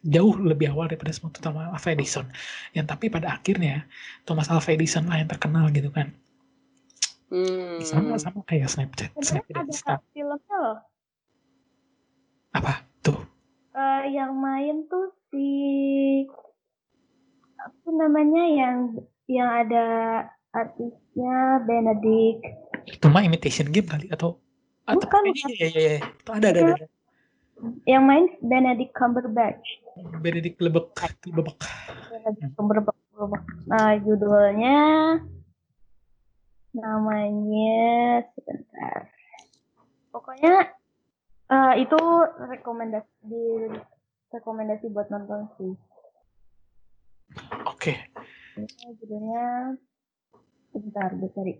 jauh 0.00 0.32
lebih 0.40 0.72
awal 0.72 0.88
daripada 0.88 1.12
semua 1.12 1.36
Thomas 1.36 1.68
Alva 1.68 1.88
Edison. 1.92 2.24
Yang 2.72 2.86
tapi 2.96 3.12
pada 3.12 3.36
akhirnya 3.36 3.84
Thomas 4.24 4.48
Alva 4.48 4.72
Edison 4.72 5.04
lah 5.04 5.20
yang 5.20 5.28
terkenal 5.28 5.68
gitu 5.68 5.92
kan 5.92 6.16
hmm. 7.30 7.80
sama 7.82 8.18
sama 8.20 8.42
kayak 8.44 8.68
Snapchat 8.68 9.10
Snapchat 9.18 9.66
ada 9.66 10.02
filmnya 10.12 10.56
loh. 10.58 10.78
Apa? 12.54 12.82
Tuh. 13.00 13.18
Uh, 13.72 14.02
yang 14.10 14.34
main 14.36 14.84
tuh 14.90 15.14
si 15.30 15.48
apa 17.56 17.88
namanya 17.94 18.44
yang 18.50 18.76
yang 19.30 19.48
ada 19.48 19.86
artisnya 20.50 21.62
Benedict. 21.62 22.42
Itu 22.90 23.06
mah 23.06 23.22
imitation 23.22 23.70
game 23.70 23.86
kali 23.86 24.10
atau 24.10 24.36
atau 24.90 25.06
bukan 25.06 25.22
iya 25.30 25.48
iya 25.54 25.68
iya. 25.70 25.98
Itu 26.02 26.30
ada 26.34 26.46
ada, 26.50 26.60
ada. 26.74 26.86
yang 27.86 28.02
main 28.10 28.26
Benedict 28.42 28.90
Cumberbatch. 28.98 29.62
Benedict 30.18 30.58
lebek 30.58 30.90
lebek. 31.30 31.58
Benedict 32.10 32.52
Cumberbatch 32.58 32.98
nah 33.68 33.92
judulnya 34.00 34.78
namanya 36.74 38.22
sebentar 38.34 39.10
pokoknya 40.14 40.70
uh, 41.50 41.74
itu 41.78 42.00
rekomendasi 42.50 43.14
di 43.26 43.46
rekomendasi 44.30 44.86
buat 44.90 45.10
nonton 45.10 45.50
sih 45.58 45.74
Oke. 47.70 47.94
Okay. 47.94 47.96
Judulnya 48.98 49.78
sebentar 50.74 51.14
gue 51.14 51.30
cari. 51.34 51.54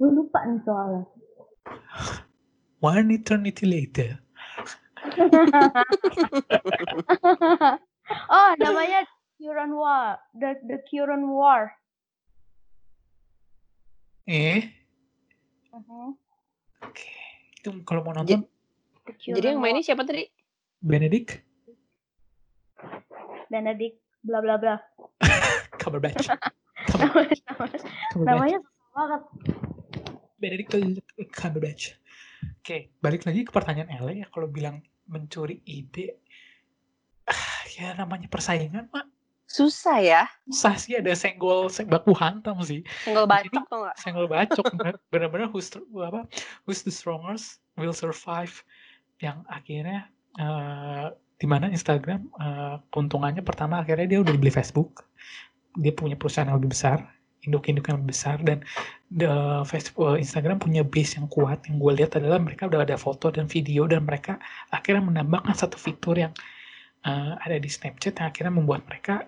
Gue 0.00 0.10
lupa 0.10 0.40
nih 0.48 0.60
soalnya. 0.64 1.04
One 2.82 3.14
eternity 3.14 3.64
later. 3.68 4.18
oh, 8.32 8.50
namanya 8.58 9.06
Curan 9.38 9.72
War. 9.76 10.18
The 10.34 10.58
The 10.66 10.78
Curan 10.88 11.28
War. 11.30 11.70
Eh? 14.28 14.70
Uh 15.74 15.82
-huh. 15.82 16.08
Oke. 16.82 16.94
Okay. 16.94 17.22
Itu 17.58 17.70
kalau 17.86 18.06
mau 18.06 18.14
nonton. 18.14 18.46
Jadi, 19.22 19.34
jadi 19.34 19.46
yang 19.54 19.62
mainnya 19.62 19.82
siapa 19.82 20.06
tadi? 20.06 20.26
Benedict. 20.82 21.42
Benedict 23.50 23.98
bla 24.22 24.38
bla 24.38 24.54
bla. 24.58 24.74
Cumberbatch. 25.82 26.30
Namanya 28.26 28.58
banget. 28.94 29.22
Benedict 30.38 30.70
Cumberbatch. 31.34 31.98
Oke, 32.62 32.94
balik 33.02 33.26
lagi 33.26 33.46
ke 33.46 33.50
pertanyaan 33.50 33.90
Ele 33.90 34.22
ya. 34.22 34.26
Kalau 34.30 34.50
bilang 34.50 34.82
mencuri 35.06 35.62
ide, 35.66 36.22
ah, 37.26 37.62
ya 37.74 37.94
namanya 37.98 38.26
persaingan, 38.30 38.90
Mak. 38.90 39.06
Susah 39.52 40.00
ya. 40.00 40.22
Susah 40.48 40.74
sih 40.80 40.96
ada 40.96 41.12
senggol, 41.12 41.68
baku 41.68 42.16
hantam 42.16 42.56
sih. 42.64 42.80
Senggol 43.04 43.28
bacok 43.28 43.64
tuh 43.68 43.78
nggak? 43.84 43.96
Senggol 44.00 44.26
bacok. 44.32 44.64
Bener-bener 45.12 45.52
who's, 45.52 45.68
apa, 45.76 46.24
who's 46.64 46.80
the 46.80 46.92
strongest 46.92 47.60
will 47.76 47.92
survive. 47.92 48.64
Yang 49.20 49.44
akhirnya 49.52 50.08
uh, 50.40 51.12
di 51.36 51.46
mana 51.50 51.68
Instagram 51.68 52.32
uh, 52.38 52.80
keuntungannya 52.94 53.44
pertama 53.44 53.82
akhirnya 53.82 54.06
dia 54.06 54.18
udah 54.22 54.30
dibeli 54.30 54.54
Facebook 54.54 55.02
dia 55.74 55.90
punya 55.90 56.14
perusahaan 56.14 56.46
yang 56.46 56.62
lebih 56.62 56.70
besar 56.70 57.02
induk-induk 57.42 57.90
yang 57.90 57.98
lebih 57.98 58.14
besar 58.14 58.38
dan 58.46 58.62
the 59.10 59.26
Facebook 59.66 60.14
eh, 60.14 60.22
Instagram 60.22 60.62
punya 60.62 60.86
base 60.86 61.18
yang 61.18 61.26
kuat 61.26 61.66
yang 61.66 61.82
gue 61.82 61.92
lihat 61.98 62.14
adalah 62.14 62.38
mereka 62.38 62.70
udah 62.70 62.86
ada 62.86 62.94
foto 62.94 63.34
dan 63.34 63.50
video 63.50 63.90
dan 63.90 64.06
mereka 64.06 64.38
akhirnya 64.70 65.02
menambahkan 65.02 65.50
satu 65.58 65.74
fitur 65.74 66.14
yang 66.14 66.30
uh, 67.02 67.34
ada 67.42 67.58
di 67.58 67.66
Snapchat 67.66 68.22
yang 68.22 68.30
akhirnya 68.30 68.54
membuat 68.54 68.86
mereka 68.86 69.26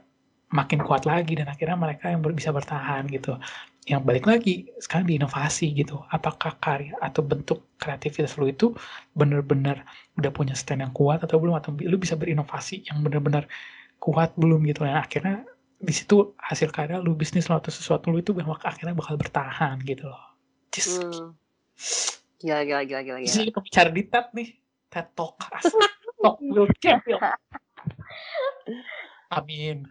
makin 0.50 0.82
kuat 0.84 1.08
lagi 1.08 1.38
dan 1.38 1.48
akhirnya 1.48 1.78
mereka 1.78 2.12
yang 2.12 2.20
bisa 2.34 2.50
bertahan 2.50 3.08
gitu. 3.08 3.38
Yang 3.84 4.02
balik 4.04 4.24
lagi 4.24 4.54
sekarang 4.80 5.06
di 5.08 5.14
inovasi 5.20 5.72
gitu. 5.76 6.00
Apakah 6.12 6.56
karya 6.60 6.96
atau 7.00 7.20
bentuk 7.20 7.64
kreativitas 7.76 8.36
lu 8.40 8.48
itu 8.48 8.72
benar-benar 9.12 9.84
udah 10.16 10.30
punya 10.32 10.56
stand 10.56 10.84
yang 10.84 10.92
kuat 10.96 11.20
atau 11.24 11.36
belum? 11.36 11.56
Atau 11.56 11.76
lu 11.76 11.96
bisa 12.00 12.16
berinovasi 12.16 12.88
yang 12.88 13.04
benar-benar 13.04 13.44
kuat 14.00 14.32
belum 14.40 14.64
gitu. 14.68 14.88
Ya 14.88 15.00
akhirnya 15.04 15.44
di 15.80 15.92
situ 15.92 16.32
hasil 16.40 16.72
karya 16.72 17.00
lu 17.00 17.12
bisnis 17.12 17.52
lo 17.52 17.60
atau 17.60 17.68
sesuatu 17.68 18.08
lu 18.08 18.24
itu 18.24 18.32
bahwa 18.32 18.56
akhirnya 18.64 18.96
bakal 18.96 19.20
bertahan 19.20 19.80
gitu 19.84 20.08
loh. 20.08 20.24
Just 20.72 21.04
hmm. 21.04 21.36
gila 22.40 22.64
gila 22.64 22.82
gila 22.88 23.00
gila, 23.04 23.18
gila. 23.20 23.28
Jadi 23.28 23.50
bicara 23.52 23.90
di 23.92 24.02
tab 24.08 24.32
nih. 24.32 24.48
TED 24.94 25.10
Talk. 25.18 25.34
Talk 26.24 26.38
will 26.40 26.68
champion 26.80 27.20
amin 29.36 29.84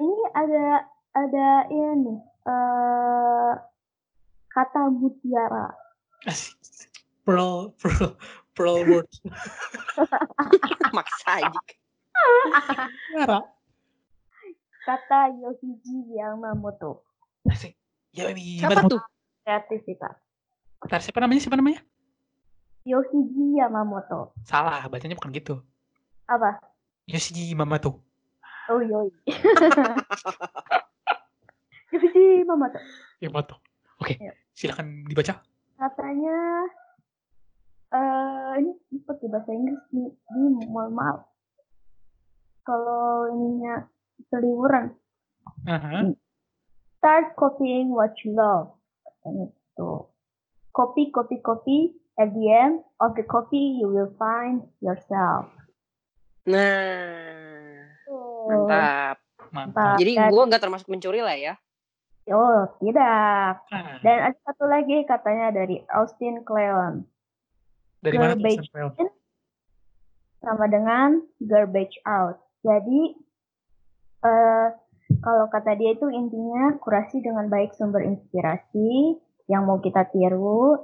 ini 0.00 0.22
ada 0.36 0.84
ada 1.16 1.48
ini 1.72 2.14
uh, 2.44 3.52
kata 4.52 4.92
mutiara. 4.92 5.72
Pearl, 7.26 7.74
pearl, 7.82 8.14
pearl 8.54 8.86
word. 8.86 9.10
Maksa 10.96 11.42
aja. 11.42 11.60
Mutiara. 12.46 13.40
Kata 14.86 15.34
Yoshiji 15.42 16.14
Yamamoto. 16.14 17.02
Asik. 17.50 17.74
Ya 18.14 18.30
siapa 18.30 18.86
tuh? 18.86 19.02
Kreativitas. 19.42 20.14
Bentar, 20.78 21.02
siapa 21.02 21.18
namanya? 21.18 21.42
Siapa 21.42 21.58
namanya? 21.58 21.82
Yoshiji 22.86 23.58
Yamamoto. 23.58 24.30
Salah, 24.46 24.86
bacanya 24.86 25.18
bukan 25.18 25.34
gitu. 25.34 25.58
Apa? 26.30 26.62
Yoshiji 27.10 27.50
Yamamoto. 27.50 27.98
Oh, 28.66 28.82
yoi. 28.82 29.10
Yoshi 31.92 32.42
Yamamoto. 32.42 32.78
Yamamoto. 33.22 33.54
Oke, 34.02 34.18
okay. 34.18 34.28
ya. 34.28 34.34
silakan 34.52 35.06
dibaca. 35.06 35.40
Katanya 35.78 36.38
uh, 37.94 38.52
ini 38.58 38.74
seperti 38.92 39.24
bahasa 39.30 39.50
Inggris 39.54 39.80
nih, 39.94 40.10
ini 40.34 40.66
mohon 40.68 40.92
maaf. 40.92 41.24
Kalau 42.66 43.30
ininya 43.30 43.86
seliburan. 44.28 44.92
Uh-huh. 45.64 46.12
Start 46.98 47.38
copying 47.38 47.94
what 47.94 48.12
you 48.26 48.34
love. 48.34 48.74
Katanya 49.06 49.54
itu. 49.54 49.90
Copy, 50.74 51.14
copy, 51.14 51.38
copy. 51.40 51.78
At 52.16 52.32
the 52.32 52.48
end 52.48 52.80
of 52.98 53.12
the 53.14 53.22
copy, 53.28 53.76
you 53.78 53.92
will 53.92 54.10
find 54.16 54.64
yourself. 54.80 55.52
Nah, 56.48 57.45
mantap. 58.46 59.16
Mantap. 59.52 59.96
Jadi 59.98 60.12
gue 60.16 60.42
nggak 60.48 60.62
termasuk 60.62 60.88
mencuri 60.88 61.20
lah 61.20 61.36
ya. 61.36 61.54
Oh, 62.26 62.66
tidak. 62.82 63.62
Hmm. 63.70 64.02
Dan 64.02 64.16
ada 64.30 64.38
satu 64.42 64.66
lagi 64.66 65.06
katanya 65.06 65.54
dari 65.54 65.78
Austin 65.94 66.42
Kleon. 66.42 67.06
Dari 68.02 68.16
garbage 68.18 68.66
mana 68.74 68.90
in 68.98 69.08
sama 70.42 70.66
dengan 70.66 71.22
garbage 71.42 71.96
out. 72.06 72.42
Jadi 72.66 73.14
uh, 74.26 74.74
kalau 75.22 75.46
kata 75.50 75.78
dia 75.78 75.94
itu 75.94 76.10
intinya 76.10 76.74
kurasi 76.82 77.22
dengan 77.22 77.46
baik 77.46 77.74
sumber 77.78 78.02
inspirasi 78.02 79.18
yang 79.46 79.66
mau 79.70 79.78
kita 79.78 80.10
tiru. 80.10 80.82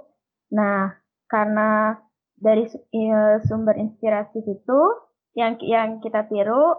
Nah, 0.55 0.95
karena 1.27 1.99
dari 2.39 2.71
uh, 2.71 3.43
sumber 3.43 3.75
inspirasi 3.79 4.47
itu 4.47 4.81
yang 5.35 5.59
yang 5.63 5.99
kita 5.99 6.27
tiru 6.31 6.79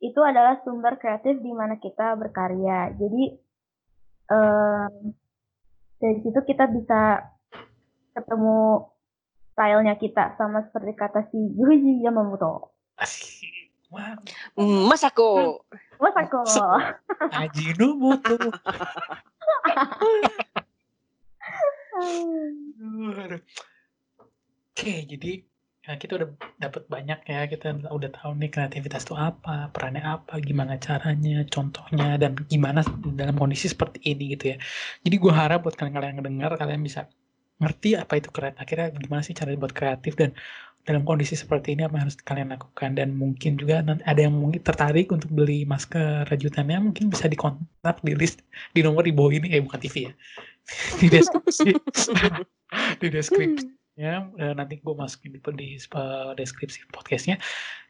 itu 0.00 0.20
adalah 0.24 0.56
sumber 0.64 0.96
kreatif 0.96 1.38
di 1.44 1.52
mana 1.52 1.76
kita 1.76 2.16
berkarya. 2.16 2.96
Jadi 2.96 3.24
um, 4.32 5.12
dari 6.00 6.18
situ 6.24 6.40
kita 6.40 6.64
bisa 6.72 7.28
ketemu 8.16 8.88
stylenya 9.52 9.94
kita 10.00 10.34
sama 10.40 10.64
seperti 10.64 10.92
kata 10.96 11.28
si 11.28 11.36
Yuji 11.36 12.00
Yamamoto. 12.00 12.72
Masako. 14.62 15.60
Masako. 16.00 16.40
Ajinomoto. 17.36 18.36
Oke, 24.70 25.04
jadi 25.04 25.44
ya 25.80 25.96
kita 25.96 26.12
udah 26.20 26.28
dapat 26.60 26.84
banyak 26.92 27.20
ya 27.24 27.48
kita 27.48 27.72
udah 27.88 28.10
tahu 28.12 28.36
nih 28.36 28.52
kreativitas 28.52 29.08
itu 29.08 29.16
apa 29.16 29.72
perannya 29.72 30.04
apa 30.04 30.36
gimana 30.44 30.76
caranya 30.76 31.40
contohnya 31.48 32.20
dan 32.20 32.36
gimana 32.52 32.84
dalam 33.16 33.36
kondisi 33.40 33.72
seperti 33.72 34.04
ini 34.12 34.36
gitu 34.36 34.44
ya. 34.52 34.56
Jadi 35.00 35.16
gue 35.16 35.32
harap 35.32 35.64
buat 35.64 35.74
kalian-kalian 35.80 36.20
yang 36.20 36.26
dengar 36.28 36.50
kalian 36.60 36.84
bisa 36.84 37.08
ngerti 37.60 37.96
apa 37.96 38.12
itu 38.20 38.28
kreatif 38.32 38.60
akhirnya 38.60 38.88
gimana 38.92 39.22
sih 39.24 39.32
cara 39.36 39.56
buat 39.56 39.72
kreatif 39.72 40.16
dan 40.20 40.36
dalam 40.84 41.04
kondisi 41.04 41.36
seperti 41.36 41.76
ini 41.76 41.84
apa 41.84 41.96
yang 41.96 42.04
harus 42.08 42.16
kalian 42.20 42.48
lakukan. 42.52 42.90
Dan 43.00 43.16
mungkin 43.16 43.56
juga 43.56 43.80
ada 43.80 44.20
yang 44.20 44.36
mungkin 44.36 44.60
tertarik 44.60 45.08
untuk 45.08 45.32
beli 45.32 45.64
masker 45.64 46.28
rajutannya 46.28 46.92
mungkin 46.92 47.08
bisa 47.08 47.24
dikontak 47.24 48.04
di 48.04 48.12
list 48.16 48.44
di 48.76 48.84
nomor 48.84 49.08
di 49.08 49.16
bawah 49.16 49.32
ini 49.32 49.48
eh 49.56 49.64
bukan 49.64 49.80
TV 49.80 50.12
ya. 50.12 50.12
Di 51.00 51.08
deskripsi. 51.08 51.72
Di 53.00 53.08
deskripsi 53.08 53.79
ya 54.00 54.24
nanti 54.56 54.80
gue 54.80 54.94
masukin 54.96 55.36
di, 55.36 55.40
di 55.44 55.68
deskripsi 56.40 56.88
podcastnya. 56.88 57.36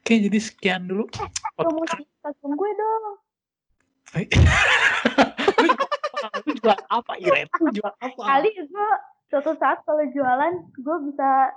Oke 0.02 0.18
jadi 0.18 0.38
sekian 0.42 0.90
dulu. 0.90 1.06
Promosi 1.54 2.02
gue 2.26 2.70
dong. 2.74 3.04
Lu 6.46 6.52
jual 6.58 6.78
apa? 6.90 7.12
Iren? 7.22 7.46
Lu 7.62 7.70
jual 7.70 7.94
apa? 8.02 8.18
Kali 8.18 8.50
gue 8.50 8.90
suatu 9.30 9.54
saat 9.62 9.86
kalau 9.86 10.02
jualan 10.11 10.54
gue 10.74 10.96
bisa 11.06 11.54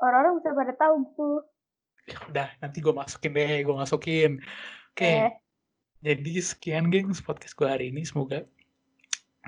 orang-orang 0.00 0.40
bisa 0.40 0.56
pada 0.56 0.72
tahu 0.80 0.94
gitu. 1.04 1.30
Ya 2.08 2.18
udah 2.32 2.48
nanti 2.64 2.78
gue 2.80 2.94
masukin 2.96 3.36
deh 3.36 3.60
gue 3.68 3.76
masukin. 3.76 4.40
Oke. 4.96 5.04
Okay. 5.04 5.16
eh. 5.28 5.32
jadi 6.00 6.32
sekian 6.40 6.88
geng 6.88 7.12
podcast 7.12 7.52
gue 7.52 7.68
hari 7.68 7.92
ini. 7.92 8.00
Semoga 8.08 8.48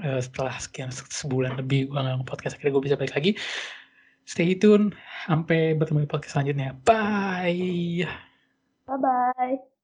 uh, 0.04 0.20
setelah 0.22 0.54
sekian 0.58 0.90
sebulan 0.92 1.58
lebih 1.58 1.90
gue 1.90 1.98
nggak 1.98 2.26
podcast 2.28 2.58
akhirnya 2.58 2.72
gue 2.74 2.84
bisa 2.84 2.96
balik 2.98 3.14
lagi. 3.14 3.32
Stay 4.28 4.60
tune 4.60 4.92
sampai 5.24 5.72
bertemu 5.72 6.04
di 6.04 6.10
podcast 6.10 6.36
selanjutnya. 6.36 6.76
Bye. 6.84 8.04
Bye 8.84 8.98
bye 9.00 9.77